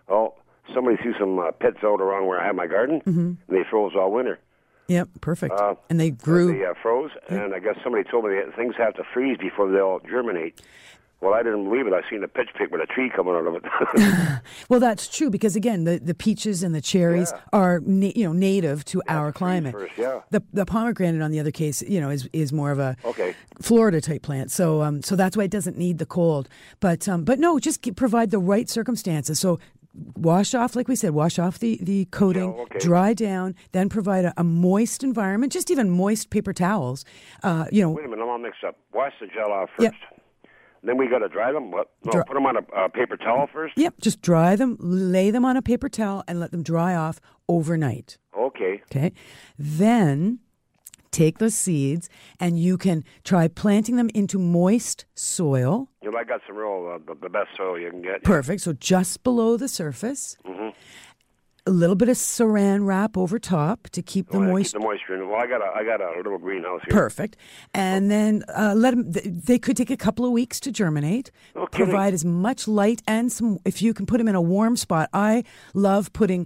[0.08, 0.38] Well,
[0.71, 3.19] somebody threw some uh, pits out around where I have my garden, Mm-hmm.
[3.19, 4.39] and they froze all winter.
[4.88, 5.55] Yep, perfect.
[5.60, 6.53] Uh, and they grew.
[6.60, 9.71] They uh, froze, and I guess somebody told me that things have to freeze before
[9.71, 10.62] they'll germinate.
[11.25, 11.93] Well, I didn't believe it.
[11.93, 13.63] I seen a pitch pick with a tree coming out of it.
[14.69, 18.33] Well, that's true because again, the, the peaches and the cherries are na- you know
[18.33, 19.73] native to our climate.
[19.73, 20.21] first, yeah.
[20.29, 23.33] The the pomegranate, on the other case, you know, is is more of a Okay.
[23.61, 24.51] Florida type plant.
[24.51, 26.47] So um so that's why it doesn't need the cold.
[26.79, 29.39] But um but no, just get, provide the right circumstances.
[29.39, 29.59] So
[30.17, 32.79] wash off, like we said, wash off the the coating, Yeah, okay.
[32.79, 37.03] dry down, then provide a, a moist environment, just even moist paper towels.
[37.43, 38.75] Uh, you know, Wait a minute, I'm all mixed up.
[38.93, 39.83] Wash the gel off first.
[39.83, 39.93] Yep.
[40.86, 41.71] Then we got to dry them.
[41.71, 41.91] What?
[42.04, 43.74] No, Dry- put them on a uh, paper towel first.
[43.78, 47.19] Yep, just dry them, lay them on a paper towel, and let them dry off
[47.50, 48.17] overnight.
[48.38, 48.82] Okay.
[48.91, 49.12] Okay.
[49.58, 50.39] Then
[51.12, 52.10] take those seeds
[52.41, 55.89] and you can try planting them into moist soil.
[56.04, 58.24] You know, I got some real uh, the, the best soil you can get.
[58.24, 58.62] Perfect.
[58.62, 60.36] So just below the surface.
[60.45, 60.55] Mhm.
[61.67, 64.73] A little bit of saran wrap over top to keep the Oh, moist.
[64.73, 65.28] Keep the moisture in.
[65.28, 66.91] Well, I got a I got a little greenhouse here.
[66.93, 67.38] Perfect.
[67.73, 71.32] And then uh, let them, they could take a couple of weeks to germinate.
[71.56, 71.65] No.
[71.65, 75.10] Provide as much light and some, if you can put them in a warm spot.
[75.12, 76.45] I love putting,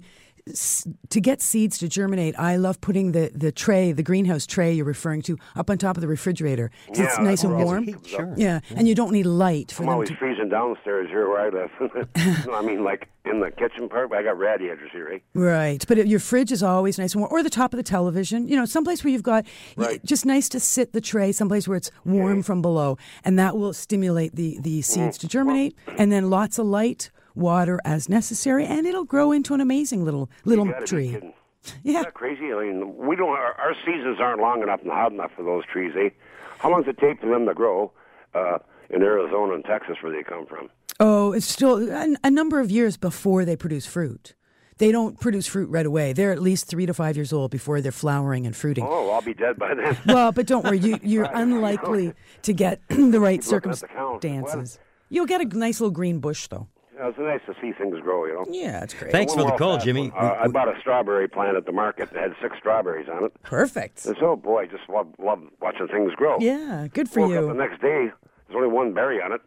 [1.10, 4.86] to get seeds to germinate, I love putting the, the tray, the greenhouse tray you're
[4.86, 6.72] referring to, up on top of the refrigerator.
[6.88, 8.04] 'Cause it's Yeah, nice and warm.
[8.06, 8.34] sure.
[8.38, 8.60] Yeah.
[8.76, 10.16] And you don't need light for I'm them always to.
[10.16, 12.46] freezing downstairs here where I live.
[12.48, 15.20] No, I mean, like in the kitchen part, I got radiators here, eh?
[15.34, 18.48] Right, but your fridge is always nice and warm, or the top of the television.
[18.48, 19.46] You know, someplace where you've got
[19.78, 20.04] Right.
[20.04, 23.74] just nice to sit the tray, someplace where it's warm from below, and that will
[23.74, 25.22] stimulate the the seeds Mm.
[25.22, 29.62] to germinate, and then lots of light, water as necessary, and it'll grow into an
[29.62, 31.34] amazing little little You gotta be tree.
[31.84, 32.00] Yeah.
[32.00, 32.54] Isn't that crazy?
[32.54, 33.30] I mean, we don't.
[33.30, 36.10] Our, our seasons aren't long enough and hot enough for those trees, eh?
[36.58, 37.92] How long does it take for them to grow
[38.34, 40.70] uh, in Arizona and Texas, where they come from?
[41.02, 44.36] Oh, it's still a, a number of years before they produce fruit.
[44.78, 46.14] They don't produce fruit right away.
[46.14, 48.86] They're at least three to five years old before they're flowering and fruiting.
[48.88, 49.98] Oh, I'll be dead by then.
[50.08, 54.80] Well, but don't worry, you, you're unlikely to get the right at the circumstances.
[55.10, 56.68] You'll get a nice little green bush, though.
[57.00, 58.46] Yeah, it's nice to see things grow, you know.
[58.50, 59.14] Yeah, it's great.
[59.14, 60.12] Thanks for the call, Jimmy.
[60.14, 63.42] Uh, I bought a strawberry plant at the market that had six strawberries on it.
[63.42, 64.06] Perfect.
[64.06, 66.38] And so, boy, I just love, love watching things grow.
[66.40, 67.48] Yeah, good for Woke up you.
[67.48, 68.12] the next day,
[68.48, 69.40] there's only one berry on it.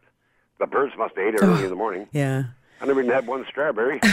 [0.60, 2.08] The birds must have ate it early in the morning.
[2.12, 2.44] Yeah.
[2.82, 4.00] I never even had one strawberry.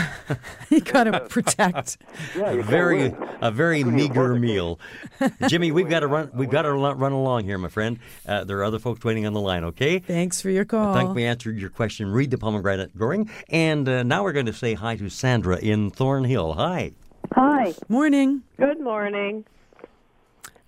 [0.70, 1.98] You got to protect.
[2.36, 4.78] yeah, you very a very meager meal.
[5.48, 6.30] Jimmy, we've got to run.
[6.32, 7.98] We've got to run along here, my friend.
[8.24, 9.64] Uh, there are other folks waiting on the line.
[9.64, 9.98] Okay.
[9.98, 10.94] Thanks for your call.
[10.94, 12.12] I think we answered your question.
[12.12, 15.90] Read the pomegranate growing, and uh, now we're going to say hi to Sandra in
[15.90, 16.52] Thornhill.
[16.52, 16.92] Hi.
[17.32, 17.74] Hi.
[17.88, 18.44] Morning.
[18.56, 19.44] Good morning.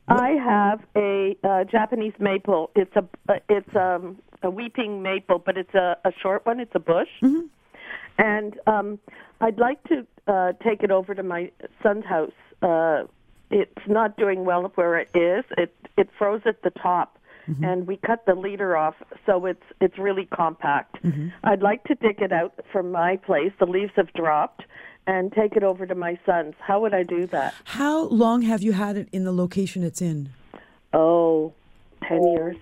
[0.08, 2.72] I have a uh, Japanese maple.
[2.74, 6.58] It's a uh, it's um, a weeping maple, but it's a, a short one.
[6.58, 7.08] It's a bush,
[8.18, 8.98] and um,
[9.40, 11.50] I'd like to uh, take it over to my
[11.82, 12.32] son's house.
[12.62, 13.04] Uh,
[13.50, 15.44] it's not doing well where it is.
[15.58, 17.18] It it froze at the top,
[17.62, 18.94] and we cut the leader off,
[19.26, 20.96] so it's it's really compact.
[21.44, 23.52] I'd like to dig it out from my place.
[23.58, 24.62] The leaves have dropped,
[25.06, 26.54] and take it over to my son's.
[26.60, 27.54] How would I do that?
[27.64, 30.30] How long have you had it in the location it's in?
[30.92, 31.52] Oh,
[32.08, 32.56] ten years.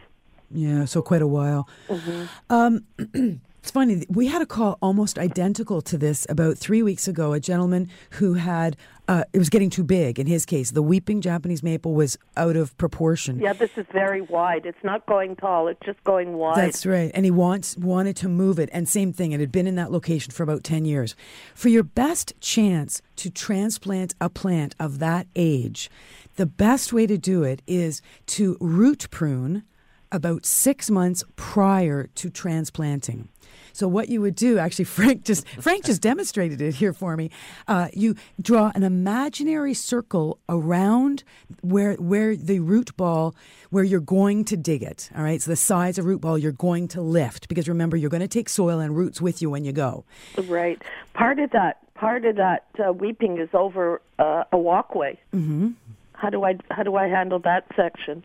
[0.50, 1.68] Yeah, so quite a while.
[1.88, 2.52] Mm-hmm.
[2.52, 4.06] Um, it's funny.
[4.08, 7.34] We had a call almost identical to this about three weeks ago.
[7.34, 8.74] A gentleman who had
[9.06, 10.18] uh, it was getting too big.
[10.18, 13.38] In his case, the weeping Japanese maple was out of proportion.
[13.38, 14.64] Yeah, this is very wide.
[14.64, 15.68] It's not going tall.
[15.68, 16.56] It's just going wide.
[16.56, 17.10] That's right.
[17.12, 18.70] And he wants wanted to move it.
[18.72, 21.14] And same thing, it had been in that location for about 10 years.
[21.54, 25.90] For your best chance to transplant a plant of that age,
[26.36, 29.64] the best way to do it is to root prune
[30.12, 33.28] about six months prior to transplanting.
[33.72, 37.30] So what you would do, actually, Frank just Frank just demonstrated it here for me.
[37.66, 41.24] Uh, you draw an imaginary circle around
[41.62, 43.34] where where the root ball,
[43.70, 45.10] where you're going to dig it.
[45.16, 48.10] All right, so the size of root ball you're going to lift because remember you're
[48.10, 50.04] going to take soil and roots with you when you go.
[50.48, 50.80] right.
[51.14, 55.18] Part of that part of that uh, weeping is over uh, a walkway.
[55.34, 55.70] Mm-hmm.
[56.14, 58.24] How do I how do I handle that section?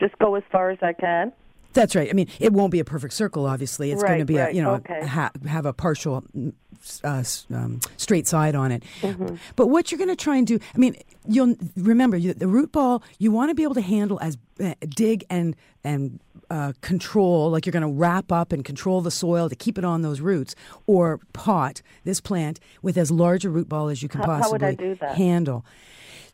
[0.00, 1.32] Just go as far as I can.
[1.72, 2.08] That's right.
[2.10, 3.46] I mean, it won't be a perfect circle.
[3.46, 5.06] Obviously, it's going to Right, be a you know okay.
[5.06, 6.52] ha- have a partial mm,
[7.04, 7.22] uh,
[7.54, 8.82] um, straight side on it.
[9.00, 9.36] Mm-hmm.
[9.56, 10.96] But what you're going to try and do, I mean,
[11.26, 13.02] you'll remember you, the root ball.
[13.18, 16.20] You want to be able to handle as uh, dig and and
[16.50, 19.84] uh, control, like you're going to wrap up and control the soil to keep it
[19.84, 20.54] on those roots,
[20.86, 24.38] or pot this plant with as large a root ball as you can How- how
[24.42, 25.16] possibly would I do that?
[25.16, 25.64] handle.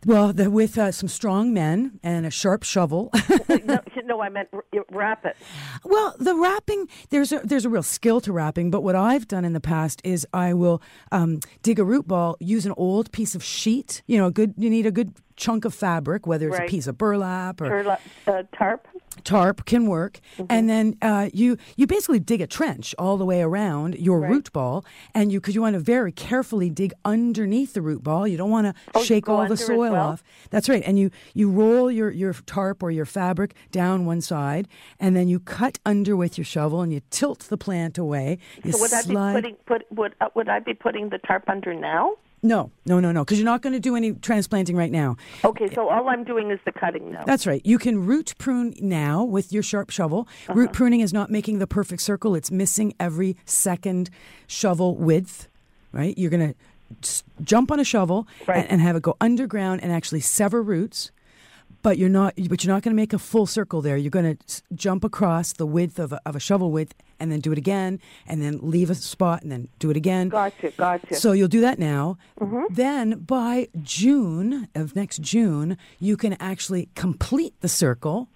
[0.07, 3.11] Well, the, with uh, some strong men and a sharp shovel.
[3.65, 4.49] no, no, I meant
[4.91, 5.37] wrap it.
[5.85, 9.45] Well, the wrapping there's a there's a real skill to wrapping, but what I've done
[9.45, 10.83] in the past is I will
[11.13, 14.03] um, dig a root ball, use an old piece of sheet.
[14.07, 16.69] You know, good you need a good chunk of fabric, whether it's Right.
[16.69, 18.89] a piece of burlap or Turla- uh, tarp.
[19.25, 20.47] Tarp can work, Mm-hmm.
[20.51, 24.53] and then uh, you you basically dig a trench all the way around your root
[24.53, 28.27] ball, and you because you want to very carefully dig underneath the root ball.
[28.29, 30.09] You don't want to Oh, shake all the soil well?
[30.09, 30.23] off.
[30.51, 34.69] That's right, and you you roll your your tarp or your fabric down one side,
[35.01, 38.39] and then you cut under with your shovel, and you tilt the plant away.
[38.65, 41.49] You So would I be putting put would uh, would I be putting the tarp
[41.49, 42.15] under now?
[42.43, 45.17] No, no, no, no, because you're not going to do any transplanting right now.
[45.45, 47.25] Okay, so all I'm doing is the cutting now.
[47.25, 47.61] That's right.
[47.65, 50.29] You can root prune now with your sharp shovel.
[50.49, 50.55] Uh-huh.
[50.55, 54.11] Root pruning is not making the perfect circle, it's missing every second
[54.47, 55.49] shovel width,
[55.93, 56.17] right?
[56.17, 58.59] You're going to jump on a shovel Right.
[58.59, 61.11] and, and have it go underground and actually sever roots.
[61.83, 62.35] But you're not.
[62.49, 63.97] But you're not going to make a full circle there.
[63.97, 67.41] You're going to jump across the width of a, of a shovel width, and then
[67.41, 70.29] do it again, and then leave a spot, and then do it again.
[70.29, 71.15] Gotcha, gotcha.
[71.15, 72.19] So you'll do that now.
[72.41, 72.75] Mm-hmm.
[72.75, 78.29] Then by June of next June, you can actually complete the circle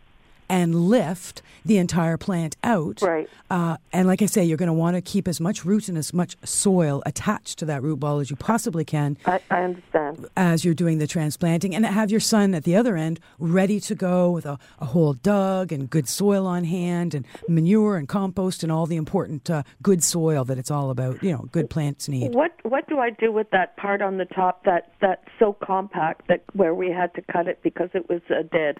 [0.52, 3.00] and lift the entire plant out.
[3.00, 3.28] Right.
[3.50, 5.96] Uh, and like I say, you're going to want to keep as much root and
[5.96, 10.26] as much soil attached to that root ball as you possibly can I, I understand.
[10.36, 13.94] as you're doing the transplanting and have your son at the other end ready to
[13.94, 18.62] go with a, a hole dug and good soil on hand and manure and compost
[18.62, 22.08] and all the important uh, good soil that it's all about, you know, good plants
[22.08, 22.34] need.
[22.34, 26.28] What what do I do with that part on the top that that's so compact
[26.28, 28.78] that where we had to cut it because it was uh, dead?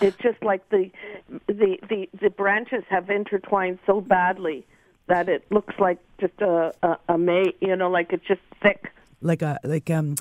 [0.00, 0.90] It's just like the
[1.46, 4.66] the the the branches have intertwined so badly
[5.06, 8.92] that it looks like just a a, a may you know like it's just thick
[9.20, 10.16] Like a like um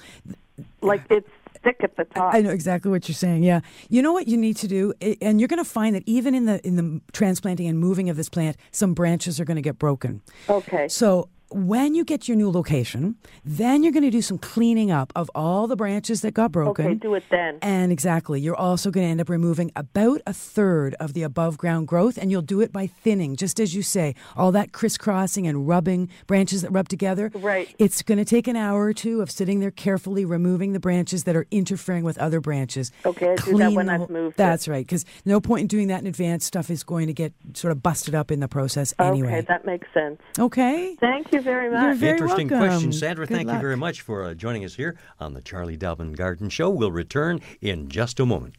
[0.82, 1.30] like it's
[1.63, 2.34] thick at the top.
[2.34, 3.43] I know exactly what you're saying.
[3.43, 6.36] Yeah, you know what you need to do, and you're going to find that even
[6.36, 9.61] in the in the transplanting and moving of this plant, some branches are going to
[9.61, 10.21] get broken.
[10.49, 10.88] Okay.
[10.89, 15.14] So when you get your new location, then you're going to do some cleaning up
[15.16, 16.86] of all the branches that got broken.
[16.86, 17.60] Okay, do it then.
[17.62, 21.58] And exactly, you're also going to end up removing about a third of the above
[21.58, 25.45] ground growth, and you'll do it by thinning, just as you say, all that crisscrossing
[25.45, 27.32] and rubbing branches that rub together.
[27.36, 27.74] Right.
[27.78, 31.26] It's going to take an hour or two of sitting there carefully removing the branches
[31.26, 32.91] that are interfering with other branches.
[33.06, 34.38] Okay, I do that when I've moved it.
[34.38, 36.45] That's right, because no point in doing that in advance.
[36.45, 39.28] Stuff is going to get sort of busted up in the process anyway.
[39.28, 40.20] Okay, that makes sense.
[40.39, 40.95] Okay.
[40.99, 41.84] Thank you very much.
[41.84, 42.68] You're very Interesting welcome.
[42.70, 43.28] question, Sandra.
[43.28, 46.50] Good thank you very much for uh, joining us here on the Charlie Dobbin Garden
[46.50, 46.70] Show.
[46.70, 48.56] We'll return in just a moment.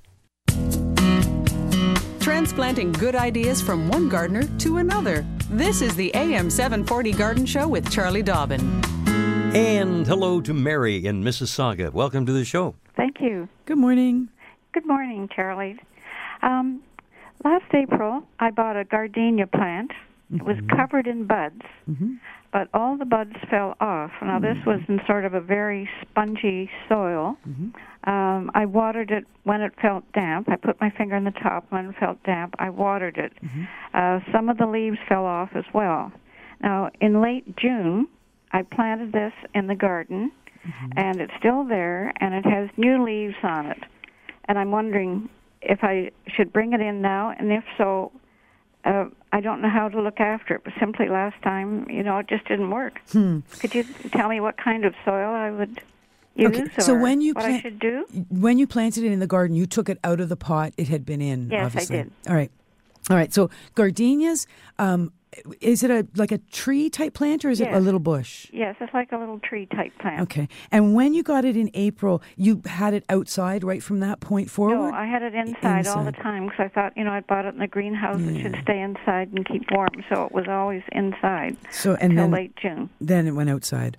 [2.20, 5.24] Transplanting good ideas from one gardener to another.
[5.51, 8.61] This is the AM 740 Garden Show with Charlie Dobbin.
[9.55, 11.93] And hello to Mary in Mississauga.
[11.93, 12.74] Welcome to the show.
[12.97, 13.49] Thank you.
[13.66, 14.28] Good morning.
[14.72, 15.78] Good morning, Charlie.
[16.43, 16.82] Um,
[17.45, 19.93] last April, I bought a gardenia plant.
[20.35, 21.61] It was covered in buds,
[22.55, 24.12] but all the buds fell off.
[24.22, 27.36] Now, this was in sort of a very spongy soil.
[28.05, 30.48] Um, I watered it when it felt damp.
[30.48, 32.55] I put my finger in the top when it felt damp.
[32.61, 33.32] I watered it.
[33.92, 36.12] Uh, some of the leaves fell off as well.
[36.62, 38.07] Now, in late June,
[38.52, 40.30] I planted this in the garden,
[40.96, 43.78] and it's still there, and it has new leaves on it.
[44.44, 45.28] And I'm wondering
[45.61, 48.12] if I should bring it in now, and if so,
[48.85, 50.62] uh, I don't know how to look after it.
[50.64, 53.01] But simply last time, you know, it just didn't work.
[53.11, 53.41] Hmm.
[53.59, 55.80] Could you tell me what kind of soil I would
[56.35, 58.07] use, Okay, so when you what I should do?
[58.28, 60.89] When you planted it in the garden, you took it out of the pot it
[60.89, 61.51] had been in.
[61.51, 61.97] Yes, I obviously.
[61.97, 62.12] did.
[62.28, 62.51] All right,
[63.11, 63.32] all right.
[63.32, 64.47] So gardenias,
[64.78, 65.12] um,
[65.61, 68.47] is it a like a tree type plant or is it a little bush?
[68.53, 70.20] Yes, it's like a little tree type plant.
[70.22, 70.49] Okay.
[70.70, 74.51] And when you got it in April, you had it outside right from that point
[74.51, 74.91] forward.
[74.91, 77.45] No, I had it inside, all the time because I thought, you know, I bought
[77.45, 78.20] it in the greenhouse.
[78.20, 82.24] It should stay inside and keep warm, so it was always inside So and until
[82.24, 82.91] then late June.
[83.01, 83.97] Then it went outside.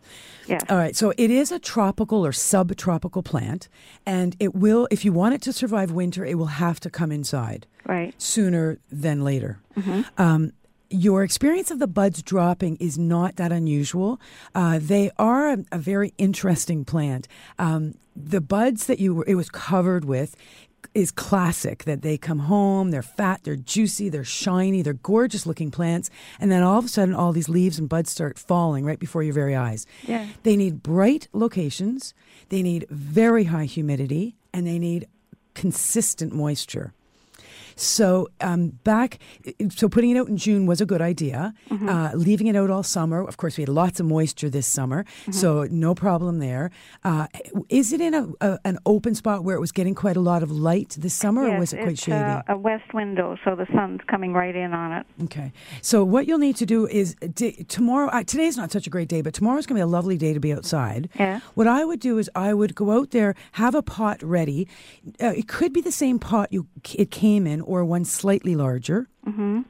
[0.48, 0.62] Yes.
[0.70, 0.96] All right.
[0.96, 3.68] So it is a tropical or subtropical plant,
[4.06, 7.12] and it will, if you want it to survive winter, it will have to come
[7.12, 7.68] inside.
[7.88, 8.20] Right.
[8.22, 9.60] Sooner than later.
[9.78, 10.06] Mhm.
[10.18, 10.54] Um,
[10.90, 14.20] your experience of the buds dropping is not that unusual.
[14.54, 17.28] Uh, they are a, a very interesting plant.
[17.60, 20.36] Um, the buds that you were, it was covered with
[20.94, 25.72] is classic that they come home, they're fat, they're juicy, they're shiny, they're gorgeous looking
[25.72, 26.10] plants,
[26.40, 29.24] and then all of a sudden all these leaves and buds start falling right before
[29.24, 29.86] your very eyes.
[30.04, 30.28] Yeah.
[30.44, 32.14] They need bright locations,
[32.50, 35.08] they need very high humidity, and they need
[35.54, 36.94] consistent moisture.
[37.76, 39.20] So um, back,
[39.70, 41.54] so putting it out in June was a good idea.
[41.72, 43.24] Uh, leaving it out all summer.
[43.26, 46.72] Of course, we had lots of moisture this summer, so no problem there.
[47.04, 47.28] Uh,
[47.70, 50.42] is it in a, a an open spot where it was getting quite a lot
[50.44, 52.18] of light this summer, or was it quite it's shady?
[52.18, 55.06] uh, a west window, so the sun's coming right in on it.
[55.24, 55.52] Okay.
[55.82, 58.10] So what you'll need to do is d- tomorrow.
[58.10, 60.34] Uh, today's not such a great day, but tomorrow's going to be a lovely day
[60.34, 61.10] to be outside.
[61.20, 61.40] Yeah.
[61.56, 64.68] What I would do is I would go out there, have a pot ready.
[65.22, 69.07] Uh, it could be the same pot you it came in, or one slightly larger.
[69.28, 69.61] Mm-hmm.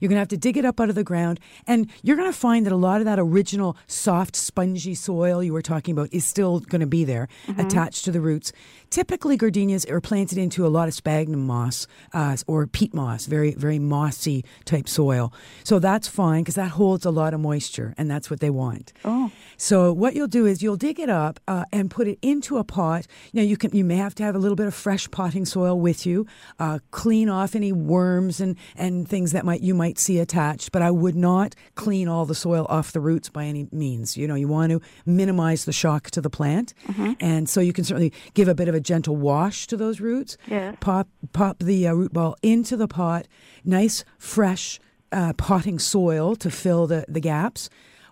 [0.00, 1.40] You're going to have to dig it up out of the ground.
[1.66, 5.52] And you're going to find that a lot of that original soft, spongy soil you
[5.52, 7.60] were talking about is still going to be there Mm-hmm.
[7.60, 8.52] attached to the roots.
[8.90, 13.52] Typically, gardenias are planted into a lot of sphagnum moss uh, or peat moss, very,
[13.52, 15.32] very mossy type soil.
[15.62, 18.92] So that's fine because that holds a lot of moisture and that's what they want.
[19.04, 19.30] Oh.
[19.56, 22.64] So what you'll do is you'll dig it up uh, and put it into a
[22.64, 23.06] pot.
[23.32, 25.44] You know, you can you may have to have a little bit of fresh potting
[25.44, 26.26] soil with you.
[26.58, 30.72] Uh, clean off any worms and, and things that might you might see attached.
[30.72, 34.16] But I would not clean all the soil off the roots by any means.
[34.16, 36.72] You know, you want to minimize the shock to the plant,
[37.20, 40.36] and so you can certainly give a bit of a gentle wash to those roots.
[40.46, 40.76] Yes.
[40.80, 43.26] Pop pop the uh, root ball into the pot.
[43.64, 44.80] Nice fresh
[45.12, 47.68] uh, potting soil to fill the the gaps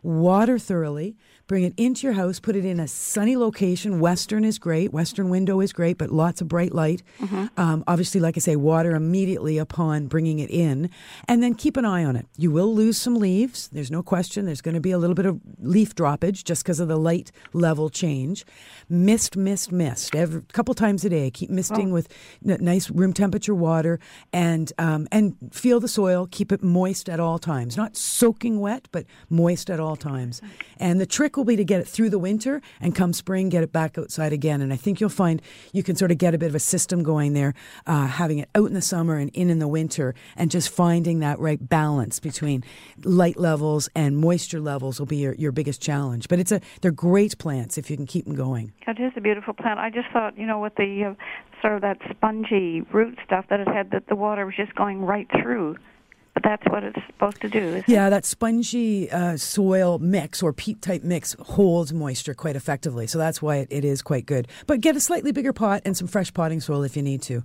[0.06, 1.16] water thoroughly,
[1.46, 4.00] bring it into your house, put it in a sunny location.
[4.00, 7.02] Western is great, western window is great, but lots of bright light.
[7.56, 10.90] Um, obviously, like I say, water immediately upon bringing it in,
[11.28, 12.26] and then keep an eye on it.
[12.36, 13.68] You will lose some leaves.
[13.68, 14.44] There's no question.
[14.46, 17.30] There's going to be a little bit of leaf droppage just because of the light
[17.52, 18.44] level change.
[18.88, 20.14] Mist, mist, mist.
[20.16, 21.30] Every couple times a day.
[21.30, 22.08] Keep misting with
[22.46, 24.00] n- nice room temperature water,
[24.32, 26.26] and um, and feel the soil.
[26.30, 27.76] Keep it moist at all times.
[27.76, 30.42] Not soaking wet, but moist at all times.
[30.78, 33.62] And the trick will be to get it through the winter, and come spring, get
[33.62, 34.60] it back outside again.
[34.60, 37.02] And I think you'll find you can sort of get a bit of a system
[37.02, 37.54] going there,
[37.86, 41.20] uh, having it out in the summer and in in the winter, and just finding
[41.20, 42.64] that right balance between
[43.04, 46.28] light levels and moisture levels will be your, your biggest challenge.
[46.28, 48.72] But it's a they're great plants if you can keep them going.
[48.86, 49.78] It is a beautiful plant.
[49.78, 53.60] I just thought, you know, with the uh, sort of that spongy root stuff that
[53.60, 55.76] it had, that the water was just going right through.
[56.36, 57.82] But that's what it's supposed to do.
[57.86, 63.06] Yeah, that spongy uh, soil mix or peat type mix holds moisture quite effectively.
[63.06, 64.46] So that's why it, it is quite good.
[64.66, 67.42] But get a slightly bigger pot and some fresh potting soil if you need to.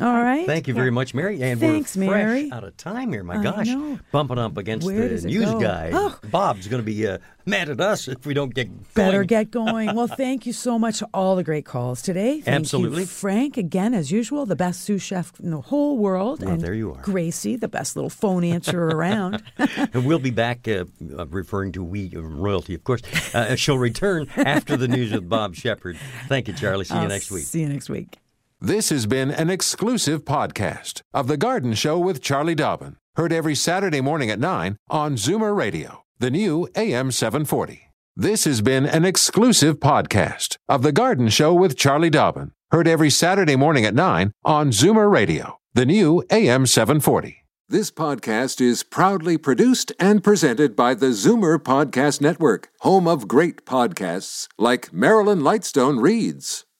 [0.00, 0.46] All right.
[0.46, 1.42] Thank you very much, Mary.
[1.42, 2.52] And Thanks, we're fresh Mary.
[2.52, 3.22] out of time here.
[3.22, 3.98] My I gosh, know.
[4.12, 5.60] bumping up against Where the news go?
[5.60, 5.90] guy.
[5.92, 6.18] Oh.
[6.30, 9.94] Bob's going to be uh, mad at us if we don't get Better get going.
[10.00, 12.40] Well, thank you so much for all the great calls today.
[12.40, 13.02] Thank Absolutely.
[13.02, 16.40] You, Frank, again, as usual, the best sous chef in the whole world.
[16.42, 17.02] Well, and there you are.
[17.02, 19.42] Gracie, the best little phone answerer around.
[19.58, 20.84] and we'll be back uh,
[21.18, 23.02] uh, referring to we uh, royalty, of course.
[23.34, 25.98] Uh, she'll return after the news with Bob Shepard.
[26.28, 26.84] Thank you, Charlie.
[26.86, 27.44] See you I'll next week.
[27.44, 28.18] See you next week.
[28.62, 32.96] This has been an exclusive podcast of The Garden Show with Charlie Dobbin.
[33.16, 37.90] Heard every Saturday morning at 9 on Zoomer Radio, the new AM 740.
[38.14, 42.52] This has been an exclusive podcast of The Garden Show with Charlie Dobbin.
[42.70, 47.38] Heard every Saturday morning at 9 on Zoomer Radio, the new AM 740.
[47.66, 53.64] This podcast is proudly produced and presented by the Zoomer Podcast Network, home of great
[53.64, 56.66] podcasts like Marilyn Lightstone Reads,